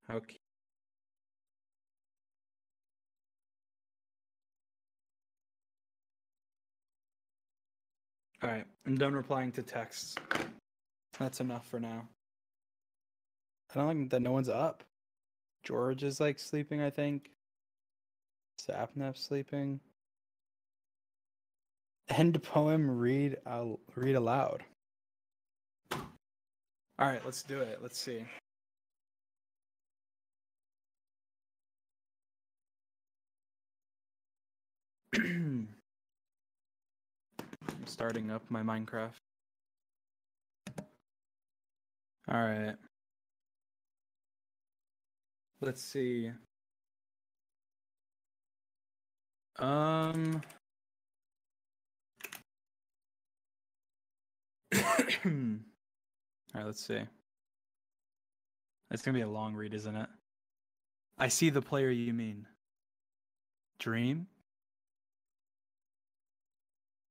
How 0.07 0.19
cute. 0.19 0.39
All 8.43 8.49
right, 8.49 8.65
I'm 8.85 8.97
done 8.97 9.13
replying 9.13 9.53
to 9.53 9.63
texts. 9.63 10.15
That's 11.17 11.39
enough 11.39 11.65
for 11.65 11.79
now. 11.79 12.09
I 13.73 13.79
don't 13.79 13.87
think 13.87 14.11
that 14.11 14.21
no 14.21 14.33
one's 14.33 14.49
up. 14.49 14.83
George 15.63 16.03
is 16.03 16.19
like 16.19 16.37
sleeping, 16.39 16.81
I 16.81 16.89
think. 16.89 17.31
Sapnap's 18.61 19.23
sleeping. 19.23 19.79
End 22.09 22.41
poem 22.43 22.89
read 22.89 23.37
I'll 23.45 23.79
read 23.95 24.15
aloud. 24.15 24.63
All 25.91 27.07
right, 27.07 27.23
let's 27.25 27.43
do 27.43 27.61
it. 27.61 27.79
Let's 27.81 27.99
see. 27.99 28.23
I'm 35.15 35.67
starting 37.85 38.31
up 38.31 38.43
my 38.49 38.61
Minecraft. 38.61 39.13
All 42.29 42.41
right. 42.41 42.75
Let's 45.61 45.83
see. 45.83 46.31
Um. 49.59 50.41
All 55.25 55.31
right, 56.55 56.65
let's 56.65 56.85
see. 56.85 57.01
It's 58.91 59.01
gonna 59.01 59.17
be 59.17 59.21
a 59.21 59.27
long 59.27 59.55
read, 59.55 59.73
isn't 59.73 59.95
it? 59.95 60.09
I 61.17 61.27
see 61.27 61.49
the 61.49 61.61
player 61.61 61.89
you 61.89 62.13
mean. 62.13 62.47
Dream? 63.79 64.27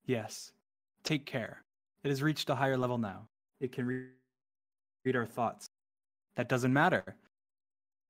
Yes. 0.07 0.53
Take 1.05 1.27
care. 1.27 1.63
It 2.05 2.09
has 2.09 2.23
reached 2.23 2.51
a 2.51 2.55
higher 2.55 2.77
level 2.77 2.99
now. 2.99 3.29
It 3.61 3.73
can 3.73 3.87
re- 3.87 4.07
read 5.05 5.17
our 5.17 5.27
thoughts. 5.27 5.69
That 6.37 6.49
doesn't 6.49 6.73
matter. 6.73 7.17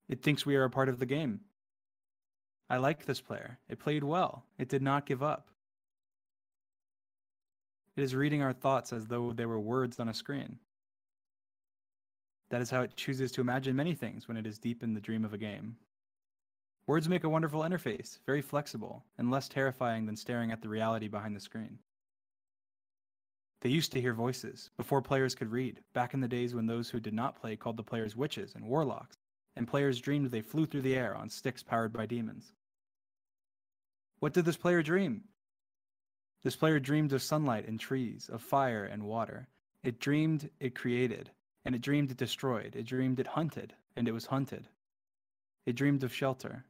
It 0.08 0.22
thinks 0.22 0.44
we 0.44 0.56
are 0.56 0.64
a 0.64 0.70
part 0.70 0.88
of 0.88 0.98
the 0.98 1.06
game. 1.06 1.40
I 2.68 2.76
like 2.78 3.04
this 3.04 3.20
player. 3.20 3.58
It 3.68 3.78
played 3.78 4.04
well. 4.04 4.44
It 4.58 4.68
did 4.68 4.82
not 4.82 5.06
give 5.06 5.22
up. 5.22 5.48
It 7.96 8.02
is 8.02 8.14
reading 8.14 8.42
our 8.42 8.52
thoughts 8.52 8.92
as 8.92 9.06
though 9.06 9.32
they 9.32 9.46
were 9.46 9.60
words 9.60 10.00
on 10.00 10.08
a 10.08 10.14
screen. 10.14 10.58
That 12.50 12.62
is 12.62 12.70
how 12.70 12.82
it 12.82 12.96
chooses 12.96 13.32
to 13.32 13.40
imagine 13.40 13.76
many 13.76 13.94
things 13.94 14.28
when 14.28 14.36
it 14.36 14.46
is 14.46 14.58
deep 14.58 14.82
in 14.82 14.94
the 14.94 15.00
dream 15.00 15.24
of 15.24 15.34
a 15.34 15.38
game. 15.38 15.76
Words 16.86 17.08
make 17.08 17.24
a 17.24 17.28
wonderful 17.28 17.60
interface, 17.60 18.18
very 18.26 18.42
flexible, 18.42 19.04
and 19.18 19.30
less 19.30 19.48
terrifying 19.48 20.06
than 20.06 20.16
staring 20.16 20.50
at 20.50 20.62
the 20.62 20.68
reality 20.68 21.08
behind 21.08 21.36
the 21.36 21.40
screen. 21.40 21.78
They 23.60 23.68
used 23.68 23.92
to 23.92 24.00
hear 24.00 24.12
voices, 24.12 24.70
before 24.76 25.00
players 25.02 25.34
could 25.34 25.52
read, 25.52 25.80
back 25.92 26.14
in 26.14 26.20
the 26.20 26.28
days 26.28 26.54
when 26.54 26.66
those 26.66 26.90
who 26.90 26.98
did 26.98 27.14
not 27.14 27.40
play 27.40 27.56
called 27.56 27.76
the 27.76 27.84
players 27.84 28.16
witches 28.16 28.54
and 28.54 28.64
warlocks, 28.64 29.16
and 29.54 29.68
players 29.68 30.00
dreamed 30.00 30.30
they 30.30 30.40
flew 30.40 30.66
through 30.66 30.82
the 30.82 30.96
air 30.96 31.14
on 31.14 31.28
sticks 31.28 31.62
powered 31.62 31.92
by 31.92 32.06
demons. 32.06 32.52
What 34.18 34.32
did 34.32 34.44
this 34.44 34.56
player 34.56 34.82
dream? 34.82 35.24
This 36.42 36.56
player 36.56 36.80
dreamed 36.80 37.12
of 37.12 37.22
sunlight 37.22 37.68
and 37.68 37.78
trees, 37.78 38.28
of 38.32 38.42
fire 38.42 38.84
and 38.84 39.04
water. 39.04 39.48
It 39.84 40.00
dreamed 40.00 40.50
it 40.58 40.74
created, 40.74 41.30
and 41.64 41.74
it 41.74 41.82
dreamed 41.82 42.10
it 42.10 42.16
destroyed. 42.16 42.74
It 42.74 42.84
dreamed 42.84 43.20
it 43.20 43.26
hunted, 43.28 43.74
and 43.96 44.08
it 44.08 44.12
was 44.12 44.26
hunted. 44.26 44.66
It 45.66 45.76
dreamed 45.76 46.02
of 46.02 46.12
shelter. 46.12 46.64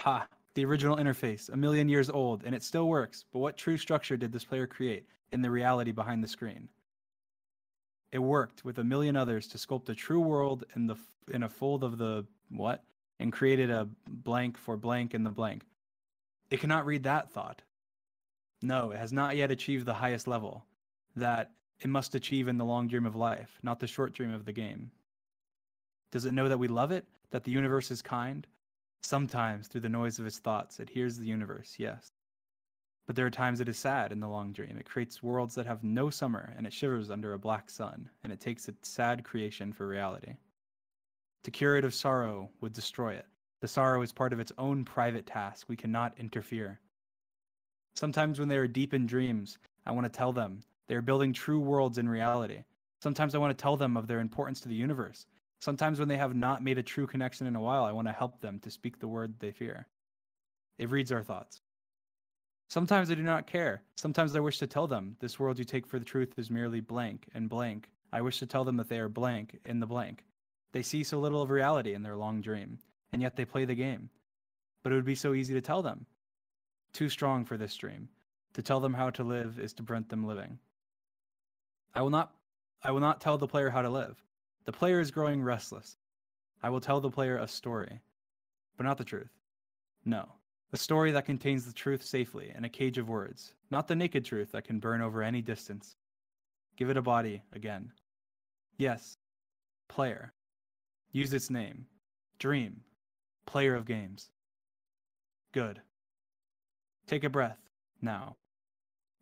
Ha! 0.00 0.26
The 0.54 0.64
original 0.64 0.96
interface, 0.96 1.48
a 1.48 1.56
million 1.56 1.88
years 1.88 2.10
old, 2.10 2.42
and 2.44 2.54
it 2.54 2.62
still 2.62 2.88
works, 2.88 3.24
but 3.32 3.40
what 3.40 3.56
true 3.56 3.76
structure 3.76 4.16
did 4.16 4.32
this 4.32 4.44
player 4.44 4.66
create 4.66 5.06
in 5.32 5.42
the 5.42 5.50
reality 5.50 5.92
behind 5.92 6.22
the 6.22 6.28
screen? 6.28 6.68
It 8.12 8.18
worked 8.18 8.64
with 8.64 8.78
a 8.78 8.84
million 8.84 9.16
others 9.16 9.48
to 9.48 9.58
sculpt 9.58 9.88
a 9.88 9.94
true 9.94 10.20
world 10.20 10.64
in 10.76 10.86
the 10.86 10.96
in 11.32 11.42
a 11.42 11.48
fold 11.48 11.82
of 11.82 11.98
the 11.98 12.24
what 12.48 12.84
and 13.18 13.32
created 13.32 13.70
a 13.70 13.88
blank 14.06 14.56
for 14.56 14.76
blank 14.76 15.14
in 15.14 15.24
the 15.24 15.30
blank. 15.30 15.64
It 16.50 16.60
cannot 16.60 16.86
read 16.86 17.02
that 17.04 17.30
thought. 17.30 17.62
No, 18.62 18.92
it 18.92 18.98
has 18.98 19.12
not 19.12 19.36
yet 19.36 19.50
achieved 19.50 19.86
the 19.86 19.94
highest 19.94 20.26
level 20.26 20.64
that 21.16 21.50
it 21.80 21.88
must 21.88 22.14
achieve 22.14 22.48
in 22.48 22.56
the 22.56 22.64
long 22.64 22.88
dream 22.88 23.06
of 23.06 23.16
life, 23.16 23.58
not 23.62 23.80
the 23.80 23.86
short 23.86 24.12
dream 24.14 24.32
of 24.32 24.44
the 24.44 24.52
game. 24.52 24.90
Does 26.12 26.24
it 26.24 26.34
know 26.34 26.48
that 26.48 26.58
we 26.58 26.68
love 26.68 26.92
it, 26.92 27.06
that 27.30 27.44
the 27.44 27.50
universe 27.50 27.90
is 27.90 28.00
kind? 28.00 28.46
Sometimes, 29.02 29.66
through 29.66 29.82
the 29.82 29.88
noise 29.88 30.18
of 30.18 30.26
its 30.26 30.38
thoughts, 30.38 30.80
it 30.80 30.88
hears 30.88 31.18
the 31.18 31.26
universe, 31.26 31.74
yes. 31.76 32.08
But 33.06 33.16
there 33.16 33.26
are 33.26 33.30
times 33.30 33.60
it 33.60 33.68
is 33.68 33.76
sad 33.76 34.12
in 34.12 34.20
the 34.20 34.28
long 34.28 34.52
dream. 34.52 34.78
It 34.78 34.88
creates 34.88 35.22
worlds 35.22 35.54
that 35.56 35.66
have 35.66 35.84
no 35.84 36.08
summer, 36.08 36.54
and 36.56 36.66
it 36.66 36.72
shivers 36.72 37.10
under 37.10 37.34
a 37.34 37.38
black 37.38 37.68
sun, 37.68 38.08
and 38.22 38.32
it 38.32 38.40
takes 38.40 38.68
its 38.68 38.88
sad 38.88 39.24
creation 39.24 39.72
for 39.72 39.86
reality. 39.86 40.36
To 41.42 41.50
cure 41.50 41.76
it 41.76 41.84
of 41.84 41.92
sorrow 41.92 42.48
would 42.62 42.72
destroy 42.72 43.12
it. 43.14 43.26
The 43.64 43.68
sorrow 43.68 44.02
is 44.02 44.12
part 44.12 44.34
of 44.34 44.40
its 44.40 44.52
own 44.58 44.84
private 44.84 45.24
task. 45.24 45.70
We 45.70 45.76
cannot 45.76 46.18
interfere. 46.18 46.80
Sometimes, 47.94 48.38
when 48.38 48.48
they 48.48 48.58
are 48.58 48.68
deep 48.68 48.92
in 48.92 49.06
dreams, 49.06 49.56
I 49.86 49.92
want 49.92 50.04
to 50.04 50.14
tell 50.14 50.34
them 50.34 50.60
they 50.86 50.94
are 50.96 51.00
building 51.00 51.32
true 51.32 51.58
worlds 51.58 51.96
in 51.96 52.06
reality. 52.06 52.64
Sometimes 53.00 53.34
I 53.34 53.38
want 53.38 53.56
to 53.56 53.62
tell 53.62 53.78
them 53.78 53.96
of 53.96 54.06
their 54.06 54.20
importance 54.20 54.60
to 54.60 54.68
the 54.68 54.74
universe. 54.74 55.24
Sometimes, 55.60 55.98
when 55.98 56.08
they 56.08 56.18
have 56.18 56.34
not 56.34 56.62
made 56.62 56.76
a 56.76 56.82
true 56.82 57.06
connection 57.06 57.46
in 57.46 57.56
a 57.56 57.60
while, 57.62 57.84
I 57.84 57.92
want 57.92 58.06
to 58.06 58.12
help 58.12 58.38
them 58.42 58.58
to 58.58 58.70
speak 58.70 58.98
the 58.98 59.08
word 59.08 59.32
they 59.38 59.50
fear. 59.50 59.86
It 60.76 60.90
reads 60.90 61.10
our 61.10 61.22
thoughts. 61.22 61.62
Sometimes 62.68 63.10
I 63.10 63.14
do 63.14 63.22
not 63.22 63.46
care. 63.46 63.80
Sometimes 63.96 64.36
I 64.36 64.40
wish 64.40 64.58
to 64.58 64.66
tell 64.66 64.86
them 64.86 65.16
this 65.20 65.40
world 65.40 65.58
you 65.58 65.64
take 65.64 65.86
for 65.86 65.98
the 65.98 66.04
truth 66.04 66.38
is 66.38 66.50
merely 66.50 66.82
blank 66.82 67.28
and 67.32 67.48
blank. 67.48 67.88
I 68.12 68.20
wish 68.20 68.40
to 68.40 68.46
tell 68.46 68.64
them 68.64 68.76
that 68.76 68.90
they 68.90 68.98
are 68.98 69.08
blank 69.08 69.58
in 69.64 69.80
the 69.80 69.86
blank. 69.86 70.26
They 70.72 70.82
see 70.82 71.02
so 71.02 71.18
little 71.18 71.40
of 71.40 71.48
reality 71.48 71.94
in 71.94 72.02
their 72.02 72.16
long 72.16 72.42
dream, 72.42 72.78
and 73.14 73.22
yet 73.22 73.36
they 73.36 73.44
play 73.44 73.64
the 73.64 73.76
game. 73.76 74.10
But 74.82 74.90
it 74.90 74.96
would 74.96 75.04
be 75.04 75.14
so 75.14 75.34
easy 75.34 75.54
to 75.54 75.60
tell 75.60 75.82
them. 75.82 76.04
Too 76.92 77.08
strong 77.08 77.44
for 77.44 77.56
this 77.56 77.76
dream. 77.76 78.08
To 78.54 78.62
tell 78.62 78.80
them 78.80 78.92
how 78.92 79.10
to 79.10 79.22
live 79.22 79.60
is 79.60 79.72
to 79.74 79.84
prevent 79.84 80.08
them 80.08 80.26
living. 80.26 80.58
I 81.94 82.02
will 82.02 82.10
not 82.10 82.34
I 82.82 82.90
will 82.90 83.00
not 83.00 83.20
tell 83.20 83.38
the 83.38 83.46
player 83.46 83.70
how 83.70 83.82
to 83.82 83.88
live. 83.88 84.20
The 84.64 84.72
player 84.72 84.98
is 84.98 85.12
growing 85.12 85.42
restless. 85.42 85.96
I 86.60 86.70
will 86.70 86.80
tell 86.80 87.00
the 87.00 87.10
player 87.10 87.38
a 87.38 87.46
story, 87.46 88.00
but 88.76 88.84
not 88.84 88.98
the 88.98 89.04
truth. 89.04 89.30
No, 90.04 90.28
a 90.72 90.76
story 90.76 91.12
that 91.12 91.24
contains 91.24 91.64
the 91.64 91.72
truth 91.72 92.04
safely 92.04 92.52
in 92.54 92.64
a 92.64 92.68
cage 92.68 92.98
of 92.98 93.08
words, 93.08 93.54
not 93.70 93.86
the 93.86 93.94
naked 93.94 94.24
truth 94.24 94.50
that 94.52 94.64
can 94.64 94.80
burn 94.80 95.00
over 95.00 95.22
any 95.22 95.40
distance. 95.40 95.96
Give 96.76 96.90
it 96.90 96.96
a 96.96 97.02
body 97.02 97.42
again. 97.52 97.92
Yes, 98.76 99.16
player. 99.88 100.32
Use 101.12 101.32
its 101.32 101.48
name. 101.48 101.86
Dream. 102.40 102.80
Player 103.46 103.74
of 103.74 103.86
games. 103.86 104.30
Good. 105.52 105.80
Take 107.06 107.24
a 107.24 107.28
breath, 107.28 107.58
now. 108.00 108.36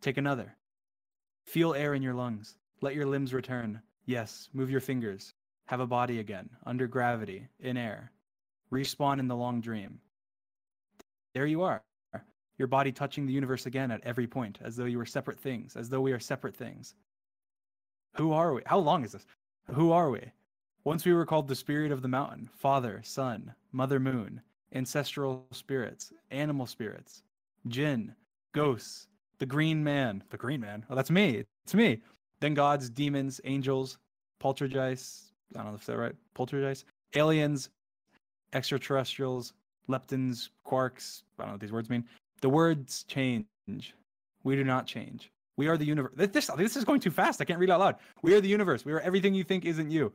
Take 0.01 0.17
another. 0.17 0.57
Feel 1.47 1.75
air 1.75 1.95
in 1.95 2.03
your 2.03 2.15
lungs. 2.15 2.57
Let 2.81 2.95
your 2.95 3.07
limbs 3.07 3.35
return. 3.35 3.83
Yes, 4.07 4.49
move 4.53 4.71
your 4.71 4.81
fingers. 4.81 5.35
Have 5.67 5.81
a 5.81 5.87
body 5.87 6.19
again, 6.19 6.51
under 6.67 6.87
gravity, 6.87 7.49
in 7.61 7.77
air. 7.77 8.11
Respawn 8.73 9.19
in 9.19 9.29
the 9.29 9.37
long 9.37 9.61
dream. 9.61 10.01
There 11.35 11.47
you 11.47 11.63
are. 11.63 11.83
Your 12.59 12.69
body 12.69 12.93
touching 12.93 13.27
the 13.27 13.33
universe 13.33 13.67
again 13.67 13.91
at 13.91 14.03
every 14.05 14.27
point, 14.27 14.59
as 14.63 14.77
though 14.77 14.85
you 14.85 14.99
were 14.99 15.07
separate 15.07 15.41
things, 15.41 15.77
as 15.77 15.89
though 15.89 16.01
we 16.01 16.13
are 16.13 16.21
separate 16.21 16.57
things. 16.57 16.95
Who 18.17 18.33
are 18.33 18.53
we? 18.53 18.63
How 18.67 18.79
long 18.79 19.05
is 19.05 19.13
this? 19.13 19.27
Who 19.73 19.93
are 19.93 20.11
we? 20.11 20.21
Once 20.85 21.05
we 21.05 21.13
were 21.13 21.25
called 21.25 21.47
the 21.47 21.55
spirit 21.55 21.93
of 21.93 22.03
the 22.03 22.09
mountain, 22.09 22.51
father, 22.57 23.01
son, 23.05 23.55
mother 23.71 24.01
moon, 24.01 24.41
ancestral 24.75 25.47
spirits, 25.53 26.13
animal 26.33 26.67
spirits, 26.67 27.23
jinn, 27.69 28.13
ghosts, 28.53 29.07
the 29.39 29.47
green 29.47 29.83
man. 29.83 30.23
The 30.31 30.37
green 30.37 30.61
man? 30.61 30.85
Oh, 30.91 30.97
that's 30.97 31.11
me. 31.11 31.45
It's 31.65 31.75
me. 31.75 32.01
Then 32.41 32.55
gods, 32.55 32.91
demons, 32.91 33.41
angels, 33.45 33.99
poltergeists. 34.41 35.33
I 35.55 35.59
don't 35.59 35.69
know 35.69 35.75
if 35.77 35.87
that's 35.87 35.97
right. 35.97 36.15
Poltergeists, 36.35 36.85
aliens, 37.15 37.71
extraterrestrials, 38.53 39.53
leptons, 39.89 40.49
quarks. 40.67 41.23
I 41.39 41.43
don't 41.43 41.49
know 41.49 41.53
what 41.55 41.61
these 41.61 41.73
words 41.73 41.91
mean. 41.91 42.05
The 42.41 42.49
words 42.49 43.05
change. 43.05 43.47
We 44.43 44.57
do 44.57 44.65
not 44.65 44.87
change. 44.87 45.31
We 45.57 45.69
are 45.69 45.77
the 45.77 45.85
universe. 45.85 46.13
This, 46.17 46.51
this 46.57 46.77
is 46.77 46.85
going 46.85 47.01
too 47.01 47.11
fast. 47.11 47.41
I 47.41 47.45
can't 47.45 47.61
read 47.61 47.71
out 47.71 47.81
loud. 47.81 47.97
We 48.23 48.35
are 48.35 48.41
the 48.41 48.49
universe. 48.49 48.85
We 48.85 48.93
are 48.93 49.01
everything 49.01 49.35
you 49.35 49.45
think 49.45 49.65
isn't 49.65 49.91
you. 49.93 50.13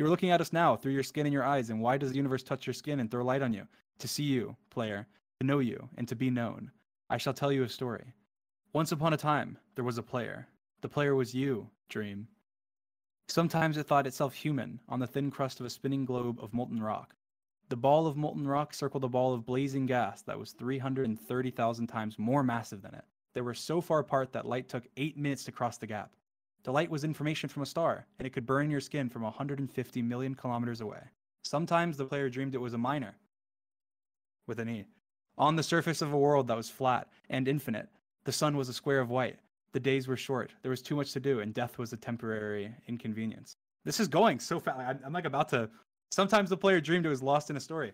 You're 0.00 0.08
looking 0.08 0.30
at 0.30 0.40
us 0.40 0.54
now 0.54 0.76
through 0.76 0.94
your 0.94 1.02
skin 1.02 1.26
and 1.26 1.32
your 1.34 1.44
eyes. 1.44 1.68
And 1.68 1.82
why 1.82 1.98
does 1.98 2.08
the 2.08 2.16
universe 2.16 2.42
touch 2.42 2.66
your 2.66 2.72
skin 2.72 3.00
and 3.00 3.10
throw 3.10 3.22
light 3.22 3.42
on 3.42 3.52
you? 3.52 3.66
To 3.98 4.08
see 4.08 4.22
you, 4.22 4.56
player, 4.70 5.06
to 5.38 5.46
know 5.46 5.58
you, 5.58 5.90
and 5.98 6.08
to 6.08 6.16
be 6.16 6.30
known. 6.30 6.70
I 7.10 7.18
shall 7.18 7.34
tell 7.34 7.52
you 7.52 7.64
a 7.64 7.68
story. 7.68 8.14
Once 8.72 8.92
upon 8.92 9.12
a 9.12 9.18
time, 9.18 9.58
there 9.74 9.84
was 9.84 9.98
a 9.98 10.02
player. 10.02 10.48
The 10.80 10.88
player 10.88 11.14
was 11.14 11.34
you, 11.34 11.68
Dream. 11.90 12.28
Sometimes 13.28 13.76
it 13.76 13.86
thought 13.86 14.06
itself 14.06 14.32
human 14.32 14.80
on 14.88 15.00
the 15.00 15.06
thin 15.06 15.30
crust 15.30 15.60
of 15.60 15.66
a 15.66 15.70
spinning 15.70 16.06
globe 16.06 16.38
of 16.40 16.54
molten 16.54 16.82
rock. 16.82 17.14
The 17.68 17.76
ball 17.76 18.06
of 18.06 18.16
molten 18.16 18.48
rock 18.48 18.72
circled 18.72 19.04
a 19.04 19.08
ball 19.08 19.34
of 19.34 19.44
blazing 19.44 19.84
gas 19.84 20.22
that 20.22 20.38
was 20.38 20.52
330,000 20.52 21.86
times 21.88 22.18
more 22.18 22.42
massive 22.42 22.80
than 22.80 22.94
it. 22.94 23.04
They 23.34 23.42
were 23.42 23.52
so 23.52 23.82
far 23.82 23.98
apart 23.98 24.32
that 24.32 24.46
light 24.46 24.66
took 24.70 24.84
eight 24.96 25.18
minutes 25.18 25.44
to 25.44 25.52
cross 25.52 25.76
the 25.76 25.86
gap. 25.86 26.14
The 26.62 26.72
light 26.72 26.90
was 26.90 27.04
information 27.04 27.48
from 27.48 27.62
a 27.62 27.66
star, 27.66 28.06
and 28.18 28.26
it 28.26 28.32
could 28.32 28.46
burn 28.46 28.70
your 28.70 28.80
skin 28.80 29.08
from 29.08 29.22
150 29.22 30.02
million 30.02 30.34
kilometers 30.34 30.80
away. 30.80 31.00
Sometimes 31.42 31.96
the 31.96 32.04
player 32.04 32.28
dreamed 32.28 32.54
it 32.54 32.60
was 32.60 32.74
a 32.74 32.78
miner, 32.78 33.14
with 34.46 34.60
an 34.60 34.68
E, 34.68 34.84
on 35.38 35.56
the 35.56 35.62
surface 35.62 36.02
of 36.02 36.12
a 36.12 36.18
world 36.18 36.48
that 36.48 36.56
was 36.56 36.68
flat 36.68 37.08
and 37.30 37.48
infinite. 37.48 37.88
The 38.24 38.32
sun 38.32 38.56
was 38.56 38.68
a 38.68 38.74
square 38.74 39.00
of 39.00 39.08
white. 39.08 39.38
The 39.72 39.80
days 39.80 40.06
were 40.06 40.16
short. 40.16 40.50
There 40.62 40.70
was 40.70 40.82
too 40.82 40.96
much 40.96 41.12
to 41.12 41.20
do, 41.20 41.40
and 41.40 41.54
death 41.54 41.78
was 41.78 41.92
a 41.92 41.96
temporary 41.96 42.74
inconvenience. 42.88 43.56
This 43.84 44.00
is 44.00 44.08
going 44.08 44.38
so 44.40 44.60
fast. 44.60 44.78
I'm, 44.78 45.00
I'm 45.04 45.12
like 45.12 45.24
about 45.24 45.48
to. 45.50 45.70
Sometimes 46.10 46.50
the 46.50 46.56
player 46.56 46.80
dreamed 46.80 47.06
it 47.06 47.10
was 47.10 47.22
lost 47.22 47.48
in 47.48 47.56
a 47.56 47.60
story. 47.60 47.92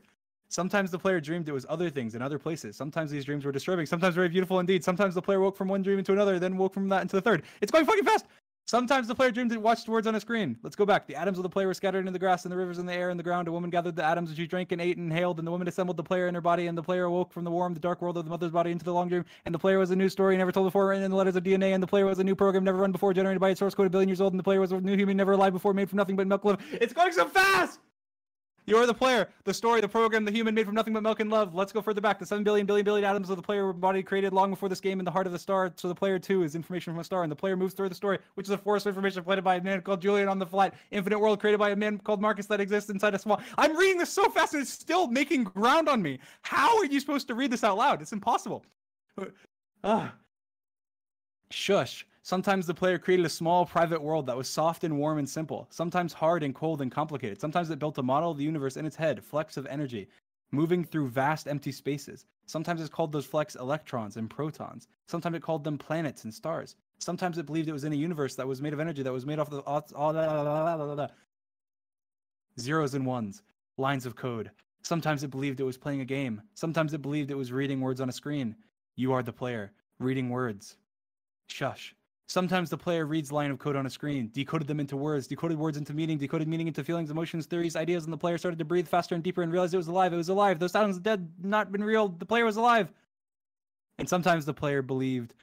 Sometimes 0.49 0.91
the 0.91 0.99
player 0.99 1.21
dreamed 1.21 1.49
it 1.49 1.53
was 1.53 1.67
other 1.69 1.91
things 1.91 2.15
in 2.15 2.23
other 2.23 2.39
places. 2.39 2.77
Sometimes 2.77 3.11
these 3.11 3.25
dreams 3.25 3.45
were 3.45 3.53
disturbing. 3.53 3.85
Sometimes 3.87 4.15
very 4.15 4.29
beautiful 4.29 4.59
indeed. 4.59 4.83
Sometimes 4.83 5.15
the 5.15 5.23
player 5.23 5.41
woke 5.41 5.57
from 5.57 5.69
one 5.69 5.83
dream 5.83 5.99
into 5.99 6.13
another, 6.13 6.39
then 6.39 6.57
woke 6.57 6.73
from 6.73 6.89
that 6.89 7.03
into 7.03 7.17
the 7.17 7.21
third. 7.21 7.43
It's 7.61 7.73
going 7.73 7.85
fucking 7.85 8.05
fast. 8.05 8.27
Sometimes 8.69 9.07
the 9.07 9.15
player 9.15 9.31
dreamed 9.31 9.53
and 9.53 9.63
watched 9.63 9.89
words 9.89 10.09
on 10.09 10.17
a 10.17 10.21
screen. 10.21 10.59
Let's 10.65 10.75
go 10.75 10.85
back. 10.85 11.07
The 11.07 11.15
atoms 11.15 11.39
of 11.39 11.45
the 11.45 11.49
player 11.49 11.69
were 11.69 11.75
scattered 11.75 12.05
in 12.09 12.13
the 12.13 12.19
grass 12.19 12.45
and 12.45 12.51
the 12.51 12.57
rivers 12.57 12.79
and 12.79 12.89
the 12.89 12.93
air 12.93 13.11
and 13.11 13.19
the 13.19 13.23
ground. 13.23 13.47
A 13.47 13.53
woman 13.53 13.71
gathered 13.71 13.95
the 13.95 14.03
atoms 14.03 14.29
and 14.29 14.37
she 14.37 14.45
drank 14.49 14.73
and 14.73 14.83
ate 14.83 14.97
and 14.97 15.09
inhaled. 15.09 15.39
And 15.39 15.47
the 15.47 15.53
woman 15.53 15.69
assembled 15.69 15.97
the 15.97 16.03
player 16.03 16.27
in 16.27 16.35
her 16.35 16.41
body. 16.41 16.67
And 16.67 16.77
the 16.77 16.83
player 16.83 17.05
awoke 17.05 17.33
from 17.33 17.45
the 17.45 17.51
warm, 17.53 17.75
the 17.75 17.81
dark 17.81 18.03
world 18.03 18.17
of 18.17 18.25
the 18.25 18.31
mother's 18.31 18.51
body 18.51 18.73
into 18.73 18.85
the 18.85 18.93
long 18.93 19.09
dream. 19.09 19.25
And 19.45 19.55
the 19.55 19.59
player 19.61 19.79
was 19.79 19.93
a 19.93 19.97
new 19.97 20.09
story 20.09 20.37
never 20.37 20.51
told 20.51 20.67
before, 20.67 20.89
written 20.89 21.05
in 21.05 21.13
the 21.13 21.17
letters 21.17 21.37
of 21.37 21.45
DNA. 21.45 21.75
And 21.75 21.83
the 21.83 21.87
player 21.87 22.07
was 22.07 22.19
a 22.19 22.25
new 22.25 22.35
program 22.35 22.65
never 22.65 22.79
run 22.79 22.91
before, 22.91 23.15
generated 23.15 23.41
by 23.41 23.51
its 23.51 23.61
source 23.61 23.73
code 23.73 23.87
a 23.87 23.91
billion 23.91 24.09
years 24.09 24.21
old. 24.21 24.33
And 24.33 24.41
the 24.41 24.45
player 24.45 24.61
was 24.61 24.73
a 24.73 24.81
new 24.81 24.97
human 24.97 25.17
never 25.17 25.31
alive 25.31 25.53
before, 25.53 25.73
made 25.73 25.89
from 25.89 25.99
nothing 25.99 26.17
but 26.17 26.27
milk. 26.27 26.61
It's 26.73 26.93
going 26.93 27.13
so 27.13 27.29
fast! 27.29 27.79
You 28.67 28.77
are 28.79 28.87
the 28.87 28.95
player, 28.95 29.29
the 29.45 29.55
story, 29.55 29.81
the 29.81 29.89
program, 29.89 30.25
the 30.25 30.33
human 30.33 30.53
made 30.53 30.67
from 30.67 30.75
nothing 30.75 30.93
but 30.93 31.05
milk 31.05 31.21
and 31.21 31.31
love. 31.31 31.55
Let's 31.55 31.71
go 31.71 31.81
further 31.81 32.01
back. 32.01 32.19
The 32.19 32.27
7 32.27 32.43
billion 32.43 32.67
billion 32.67 32.85
billion 32.85 33.05
atoms 33.05 33.31
of 33.31 33.37
the 33.37 33.43
player 33.43 33.73
body 33.73 34.03
created 34.03 34.33
long 34.33 34.51
before 34.51 34.69
this 34.69 34.81
game 34.81 34.99
in 34.99 35.05
the 35.05 35.11
heart 35.11 35.29
of 35.29 35.33
the 35.33 35.39
star. 35.39 35.73
So 35.77 35.87
the 35.87 35.95
player 35.95 36.19
too 36.19 36.43
is 36.43 36.57
information 36.57 36.93
from 36.93 36.99
a 36.99 37.05
star, 37.05 37.23
and 37.23 37.31
the 37.31 37.37
player 37.37 37.57
moves 37.57 37.75
through 37.75 37.91
the 37.91 37.95
story, 37.95 38.19
which 38.35 38.47
is 38.47 38.51
a 38.51 38.59
force 38.59 38.85
of 38.85 38.91
information 38.91 39.23
planted 39.23 39.43
by 39.43 39.57
a 39.57 39.63
man 39.63 39.83
called 39.83 40.03
Julian 40.03 40.29
on 40.29 40.41
the 40.41 40.47
flat 40.47 40.75
infinite 40.91 41.21
world 41.21 41.39
created 41.39 41.59
by 41.59 41.71
a 41.71 41.77
man 41.77 41.99
called 41.99 42.21
Markus 42.21 42.47
that 42.47 42.61
exists 42.61 42.91
inside 42.91 43.15
a 43.15 43.19
small. 43.21 43.41
I'm 43.57 43.77
reading 43.77 43.99
this 43.99 44.11
so 44.11 44.29
fast 44.31 44.55
and 44.55 44.63
it's 44.63 44.73
still 44.73 45.07
making 45.07 45.45
ground 45.45 45.89
on 45.89 46.03
me. 46.03 46.19
How 46.43 46.77
are 46.79 46.87
you 46.87 46.99
supposed 46.99 47.29
to 47.29 47.35
read 47.35 47.53
this 47.53 47.63
out 47.63 47.79
loud? 47.79 48.03
It's 48.03 48.13
impossible. 48.13 48.65
Ah. 49.85 50.13
Shush. 51.51 52.05
Sometimes 52.27 52.67
the 52.67 52.75
player 52.75 52.99
created 52.99 53.25
a 53.25 53.29
small 53.29 53.65
private 53.65 54.03
world 54.03 54.27
that 54.27 54.37
was 54.37 54.49
soft 54.49 54.83
and 54.83 54.99
warm 54.99 55.19
and 55.19 55.31
simple, 55.31 55.69
sometimes 55.71 56.13
hard 56.13 56.43
and 56.43 56.57
cold 56.57 56.83
and 56.83 56.91
complicated. 56.91 57.41
Sometimes 57.41 57.71
it 57.71 57.79
built 57.79 57.99
a 57.99 58.03
model 58.03 58.33
of 58.33 58.37
the 58.37 58.43
universe 58.43 58.77
in 58.77 58.85
its 58.85 58.97
head, 58.97 59.23
flecks 59.23 59.57
of 59.57 59.65
energy, 59.67 60.09
moving 60.51 60.85
through 60.85 61.07
vast 61.07 61.47
empty 61.47 61.71
spaces. 61.71 62.27
Sometimes 62.47 62.83
it 62.83 62.91
called 62.91 63.13
those 63.13 63.27
flecks 63.27 63.55
electrons 63.55 64.17
and 64.17 64.29
protons. 64.29 64.89
Sometimes 65.07 65.37
it 65.37 65.43
called 65.45 65.63
them 65.63 65.79
planets 65.79 66.25
and 66.25 66.35
stars. 66.35 66.75
Sometimes 66.99 67.39
it 67.39 67.47
believed 67.47 67.69
it 67.69 67.73
was 67.73 67.85
in 67.85 67.93
a 67.93 67.95
universe 67.95 68.35
that 68.35 68.49
was 68.49 68.61
made 68.61 68.73
of 68.73 68.81
energy 68.81 69.05
that 69.05 69.13
was 69.13 69.25
made 69.25 69.39
off 69.39 69.53
of 69.53 69.63
all, 69.65 69.87
all, 69.95 71.09
zeros 72.59 72.95
and 72.95 73.07
ones, 73.07 73.43
lines 73.77 74.05
of 74.05 74.17
code. 74.17 74.51
Sometimes 74.83 75.23
it 75.23 75.31
believed 75.31 75.61
it 75.61 75.63
was 75.63 75.79
playing 75.79 76.01
a 76.01 76.05
game. 76.05 76.43
Sometimes 76.55 76.93
it 76.93 77.03
believed 77.03 77.31
it 77.31 77.37
was 77.37 77.53
reading 77.53 77.81
words 77.81 78.01
on 78.01 78.09
a 78.09 78.13
screen. 78.13 78.57
You 78.97 79.13
are 79.13 79.23
the 79.23 79.33
player, 79.33 79.71
reading 80.01 80.29
words. 80.29 80.77
Shush. 81.47 81.95
Sometimes 82.29 82.71
the 82.71 82.77
player 82.77 83.07
reads 83.07 83.31
line 83.31 83.53
of 83.53 83.59
code 83.59 83.77
on 83.77 83.87
a 83.87 83.91
screen, 83.91 84.31
decoded 84.33 84.67
them 84.67 84.81
into 84.81 84.97
words, 84.97 85.29
decoded 85.29 85.57
words 85.59 85.77
into 85.77 85.95
meaning, 85.95 86.19
decoded 86.19 86.49
meaning 86.49 86.67
into 86.67 86.83
feelings, 86.83 87.09
emotions, 87.11 87.47
theories, 87.47 87.77
ideas, 87.77 88.05
and 88.05 88.13
the 88.13 88.19
player 88.19 88.37
started 88.37 88.59
to 88.59 88.65
breathe 88.65 88.89
faster 88.89 89.15
and 89.15 89.23
deeper 89.23 89.43
and 89.43 89.53
realized 89.53 89.75
it 89.75 89.77
was 89.77 89.87
alive. 89.87 90.13
It 90.13 90.17
was 90.17 90.29
alive. 90.29 90.59
Those 90.59 90.73
sounds 90.73 90.99
dead, 90.99 91.31
not 91.41 91.71
been 91.71 91.85
real. 91.85 92.09
The 92.09 92.27
player 92.27 92.45
was 92.45 92.57
alive. 92.57 92.93
And 93.99 94.09
sometimes 94.09 94.45
the 94.45 94.53
player 94.53 94.83
believed 94.83 95.35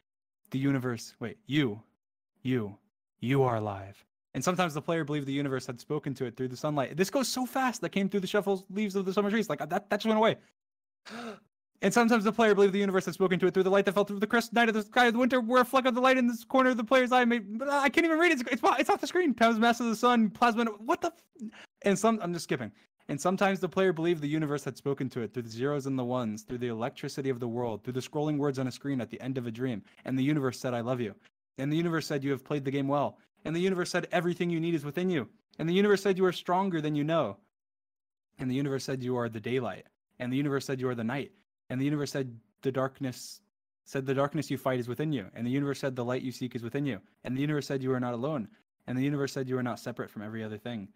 the 0.52 0.60
universe. 0.60 1.16
Wait, 1.20 1.38
you, 1.48 1.82
you, 2.42 2.78
you 3.22 3.44
are 3.44 3.56
alive. 3.56 4.04
And 4.34 4.44
sometimes 4.44 4.74
the 4.74 4.82
player 4.82 5.06
believed 5.06 5.26
the 5.26 5.34
universe 5.34 5.66
had 5.66 5.80
spoken 5.80 6.14
to 6.16 6.26
it 6.26 6.36
through 6.36 6.50
the 6.50 6.58
sunlight. 6.58 6.98
This 6.98 7.10
goes 7.10 7.30
so 7.30 7.46
fast 7.46 7.82
that 7.82 7.90
came 7.90 8.10
through 8.10 8.20
the 8.20 8.28
shuffle 8.28 8.66
leaves 8.70 8.96
of 8.96 9.06
the 9.06 9.14
summer 9.14 9.30
trees. 9.30 9.50
Like 9.50 9.60
that, 9.60 9.70
that 9.70 9.90
just 9.92 10.06
went 10.06 10.18
away. 10.18 10.38
And 11.84 11.94
sometimes 11.94 12.24
the 12.24 12.32
player 12.32 12.56
believed 12.56 12.74
the 12.74 12.80
universe 12.80 13.04
had 13.04 13.14
spoken 13.14 13.38
to 13.40 13.48
it 13.48 13.54
through 13.54 13.64
the 13.64 13.70
light 13.70 13.84
that 13.86 13.92
fell 13.92 14.06
through 14.06 14.20
the 14.20 14.26
crest 14.26 14.54
night 14.54 14.70
of 14.70 14.74
the 14.74 14.84
sky 14.84 15.08
of 15.08 15.14
the 15.14 15.20
winter, 15.20 15.42
where 15.42 15.62
a 15.62 15.66
fleck 15.66 15.86
of 15.86 15.94
the 15.94 16.00
light 16.00 16.18
in 16.18 16.28
this 16.28 16.46
corner 16.46 16.70
of 16.70 16.78
the 16.78 16.84
player's 16.84 17.12
eye 17.12 17.26
made. 17.26 17.60
But 17.60 17.68
I 17.68 17.90
can't 17.90 18.06
even 18.06 18.18
read 18.18 18.32
it. 18.32 18.40
It's, 18.40 18.52
it's, 18.54 18.62
it's 18.80 18.90
off 18.90 19.02
the 19.02 19.08
screen. 19.08 19.34
Times 19.34 19.60
mass 19.60 19.82
of 19.82 19.88
the 19.88 19.96
sun, 19.96 20.30
plasma. 20.30 20.64
What 20.64 21.02
the? 21.02 21.08
F- 21.08 21.50
and 21.82 22.00
some, 22.00 22.20
I'm 22.22 22.32
just 22.32 22.46
skipping. 22.46 22.72
And 23.10 23.20
sometimes 23.20 23.60
the 23.60 23.68
player 23.68 23.92
believed 23.92 24.22
the 24.22 24.30
universe 24.30 24.64
had 24.64 24.78
spoken 24.78 25.10
to 25.10 25.20
it 25.20 25.34
through 25.34 25.44
the 25.44 25.50
zeros 25.50 25.86
and 25.86 26.00
the 26.00 26.06
ones, 26.06 26.44
through 26.44 26.60
the 26.60 26.70
electricity 26.70 27.30
of 27.30 27.42
the 27.42 27.50
world, 27.50 27.84
through 27.84 27.94
the 27.94 28.00
scrolling 28.00 28.38
words 28.38 28.60
on 28.60 28.68
a 28.68 28.72
screen 28.72 29.02
at 29.02 29.10
the 29.10 29.20
end 29.20 29.38
of 29.38 29.46
a 29.46 29.52
dream. 29.52 29.84
And 30.06 30.18
the 30.18 30.24
universe 30.24 30.58
said, 30.62 30.74
I 30.74 30.80
love 30.80 31.02
you. 31.02 31.14
And 31.58 31.70
the 31.70 31.76
universe 31.76 32.08
said, 32.08 32.24
You 32.24 32.32
have 32.32 32.46
played 32.46 32.64
the 32.64 32.72
game 32.72 32.88
well. 32.88 33.18
And 33.44 33.54
the 33.54 33.60
universe 33.60 33.90
said, 33.90 34.08
Everything 34.14 34.50
you 34.50 34.62
need 34.62 34.74
is 34.74 34.86
within 34.86 35.10
you. 35.10 35.28
And 35.60 35.68
the 35.68 35.74
universe 35.74 36.02
said, 36.02 36.18
You 36.18 36.24
are 36.24 36.32
stronger 36.32 36.80
than 36.80 36.96
you 36.96 37.04
know. 37.04 37.36
And 38.40 38.50
the 38.50 38.56
universe 38.56 38.86
said, 38.86 39.04
You 39.04 39.18
are 39.18 39.28
the 39.28 39.42
daylight. 39.42 39.86
And 40.20 40.32
the 40.32 40.38
universe 40.38 40.66
said, 40.66 40.80
You 40.80 40.88
are 40.88 40.96
the 40.96 41.04
night. 41.04 41.34
And 41.74 41.82
the 41.82 41.86
universe 41.86 42.12
said, 42.12 42.40
the 42.62 42.72
darkness 42.72 43.42
said 43.84 44.06
the 44.06 44.14
darkness 44.14 44.52
you 44.52 44.60
fight 44.60 44.80
is 44.80 44.88
within 44.88 45.12
you 45.12 45.26
and 45.34 45.44
the 45.44 45.50
universe 45.50 45.80
said 45.80 45.96
the 45.96 46.06
light 46.06 46.22
you 46.22 46.32
seek 46.32 46.56
is 46.56 46.62
within 46.62 46.86
you 46.86 47.02
and 47.24 47.36
the 47.36 47.42
universe 47.42 47.66
said 47.66 47.82
you 47.82 47.92
are 47.92 48.00
not 48.00 48.14
alone 48.14 48.48
and 48.86 48.96
the 48.96 49.02
universe 49.02 49.34
said 49.34 49.50
you 49.50 49.58
are 49.58 49.64
not 49.64 49.80
separate 49.80 50.12
from 50.12 50.22
every 50.22 50.44
other 50.44 50.60
thing 50.60 50.88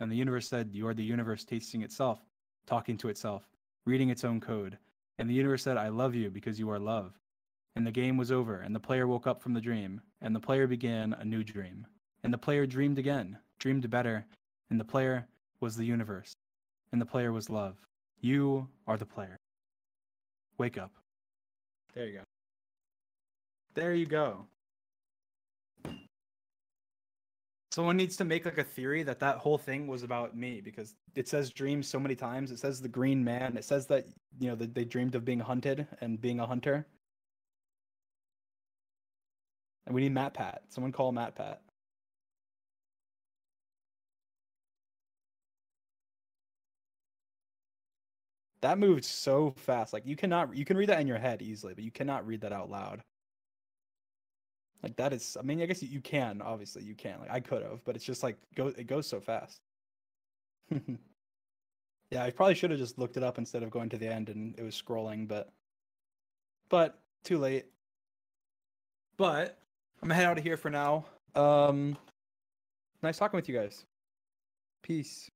and 0.00 0.10
the 0.10 0.16
universe 0.16 0.48
said 0.48 0.70
you 0.72 0.88
are 0.88 0.94
the 0.94 1.04
universe 1.04 1.44
tasting 1.44 1.82
itself 1.82 2.18
talking 2.66 2.96
to 2.96 3.10
itself 3.10 3.46
reading 3.84 4.08
its 4.08 4.24
own 4.24 4.40
code 4.40 4.78
and 5.18 5.28
the 5.28 5.34
universe 5.34 5.62
said 5.62 5.76
i 5.76 5.88
love 5.88 6.14
you 6.14 6.30
because 6.30 6.58
you 6.58 6.70
are 6.70 6.78
love 6.78 7.12
and 7.76 7.86
the 7.86 7.92
game 7.92 8.16
was 8.16 8.32
over 8.32 8.60
and 8.62 8.74
the 8.74 8.80
player 8.80 9.06
woke 9.06 9.26
up 9.26 9.42
from 9.42 9.52
the 9.52 9.60
dream 9.60 10.00
and 10.22 10.34
the 10.34 10.40
player 10.40 10.66
began 10.66 11.12
a 11.12 11.24
new 11.26 11.44
dream 11.44 11.86
and 12.24 12.32
the 12.32 12.38
player 12.38 12.66
dreamed 12.66 12.98
again 12.98 13.38
dreamed 13.58 13.88
better 13.90 14.24
and 14.70 14.80
the 14.80 14.84
player 14.84 15.28
was 15.60 15.76
the 15.76 15.84
universe 15.84 16.32
and 16.90 17.00
the 17.00 17.06
player 17.06 17.32
was 17.32 17.50
love 17.50 17.76
you 18.20 18.66
are 18.86 18.96
the 18.96 19.06
player 19.06 19.36
wake 20.62 20.78
up 20.78 20.92
there 21.94 22.06
you 22.06 22.14
go. 22.14 22.24
There 23.74 23.94
you 23.94 24.06
go. 24.06 24.46
Someone 27.70 27.96
needs 27.96 28.16
to 28.18 28.24
make 28.24 28.44
like 28.44 28.58
a 28.58 28.64
theory 28.64 29.02
that 29.02 29.18
that 29.20 29.38
whole 29.38 29.56
thing 29.56 29.86
was 29.86 30.02
about 30.02 30.36
me 30.36 30.60
because 30.60 30.94
it 31.14 31.26
says 31.26 31.50
dreams 31.50 31.88
so 31.88 31.98
many 31.98 32.14
times. 32.14 32.50
It 32.50 32.58
says 32.58 32.80
the 32.80 32.88
green 32.88 33.24
man. 33.24 33.56
It 33.56 33.64
says 33.64 33.86
that 33.86 34.06
you 34.40 34.48
know 34.48 34.54
that 34.56 34.74
they 34.74 34.84
dreamed 34.84 35.14
of 35.14 35.24
being 35.24 35.40
hunted 35.40 35.86
and 36.00 36.20
being 36.20 36.40
a 36.40 36.46
hunter. 36.46 36.86
And 39.86 39.94
we 39.94 40.02
need 40.02 40.14
MatPat. 40.14 40.58
Someone 40.68 40.92
call 40.92 41.12
MatPat. 41.12 41.56
That 48.62 48.78
moved 48.78 49.04
so 49.04 49.54
fast. 49.56 49.92
Like 49.92 50.06
you 50.06 50.16
cannot 50.16 50.56
you 50.56 50.64
can 50.64 50.76
read 50.76 50.88
that 50.88 51.00
in 51.00 51.08
your 51.08 51.18
head 51.18 51.42
easily, 51.42 51.74
but 51.74 51.82
you 51.84 51.90
cannot 51.90 52.26
read 52.26 52.40
that 52.42 52.52
out 52.52 52.70
loud. 52.70 53.02
Like 54.82 54.96
that 54.96 55.12
is 55.12 55.36
I 55.38 55.42
mean, 55.42 55.60
I 55.60 55.66
guess 55.66 55.82
you 55.82 56.00
can, 56.00 56.40
obviously 56.40 56.84
you 56.84 56.94
can. 56.94 57.18
Like 57.20 57.30
I 57.30 57.40
could 57.40 57.62
have, 57.62 57.84
but 57.84 57.96
it's 57.96 58.04
just 58.04 58.22
like 58.22 58.36
go 58.54 58.68
it 58.68 58.86
goes 58.86 59.06
so 59.08 59.20
fast. 59.20 59.60
yeah, 62.10 62.22
I 62.22 62.30
probably 62.30 62.54
should 62.54 62.70
have 62.70 62.78
just 62.78 62.98
looked 62.98 63.16
it 63.16 63.24
up 63.24 63.36
instead 63.36 63.64
of 63.64 63.70
going 63.70 63.88
to 63.90 63.98
the 63.98 64.08
end 64.08 64.28
and 64.28 64.54
it 64.56 64.62
was 64.62 64.80
scrolling, 64.80 65.26
but 65.26 65.52
but 66.68 67.00
too 67.24 67.38
late. 67.38 67.66
But 69.16 69.58
I'm 70.00 70.08
gonna 70.08 70.14
head 70.14 70.26
out 70.26 70.38
of 70.38 70.44
here 70.44 70.56
for 70.56 70.70
now. 70.70 71.04
Um 71.34 71.98
nice 73.02 73.18
talking 73.18 73.36
with 73.36 73.48
you 73.48 73.56
guys. 73.58 73.84
Peace. 74.82 75.28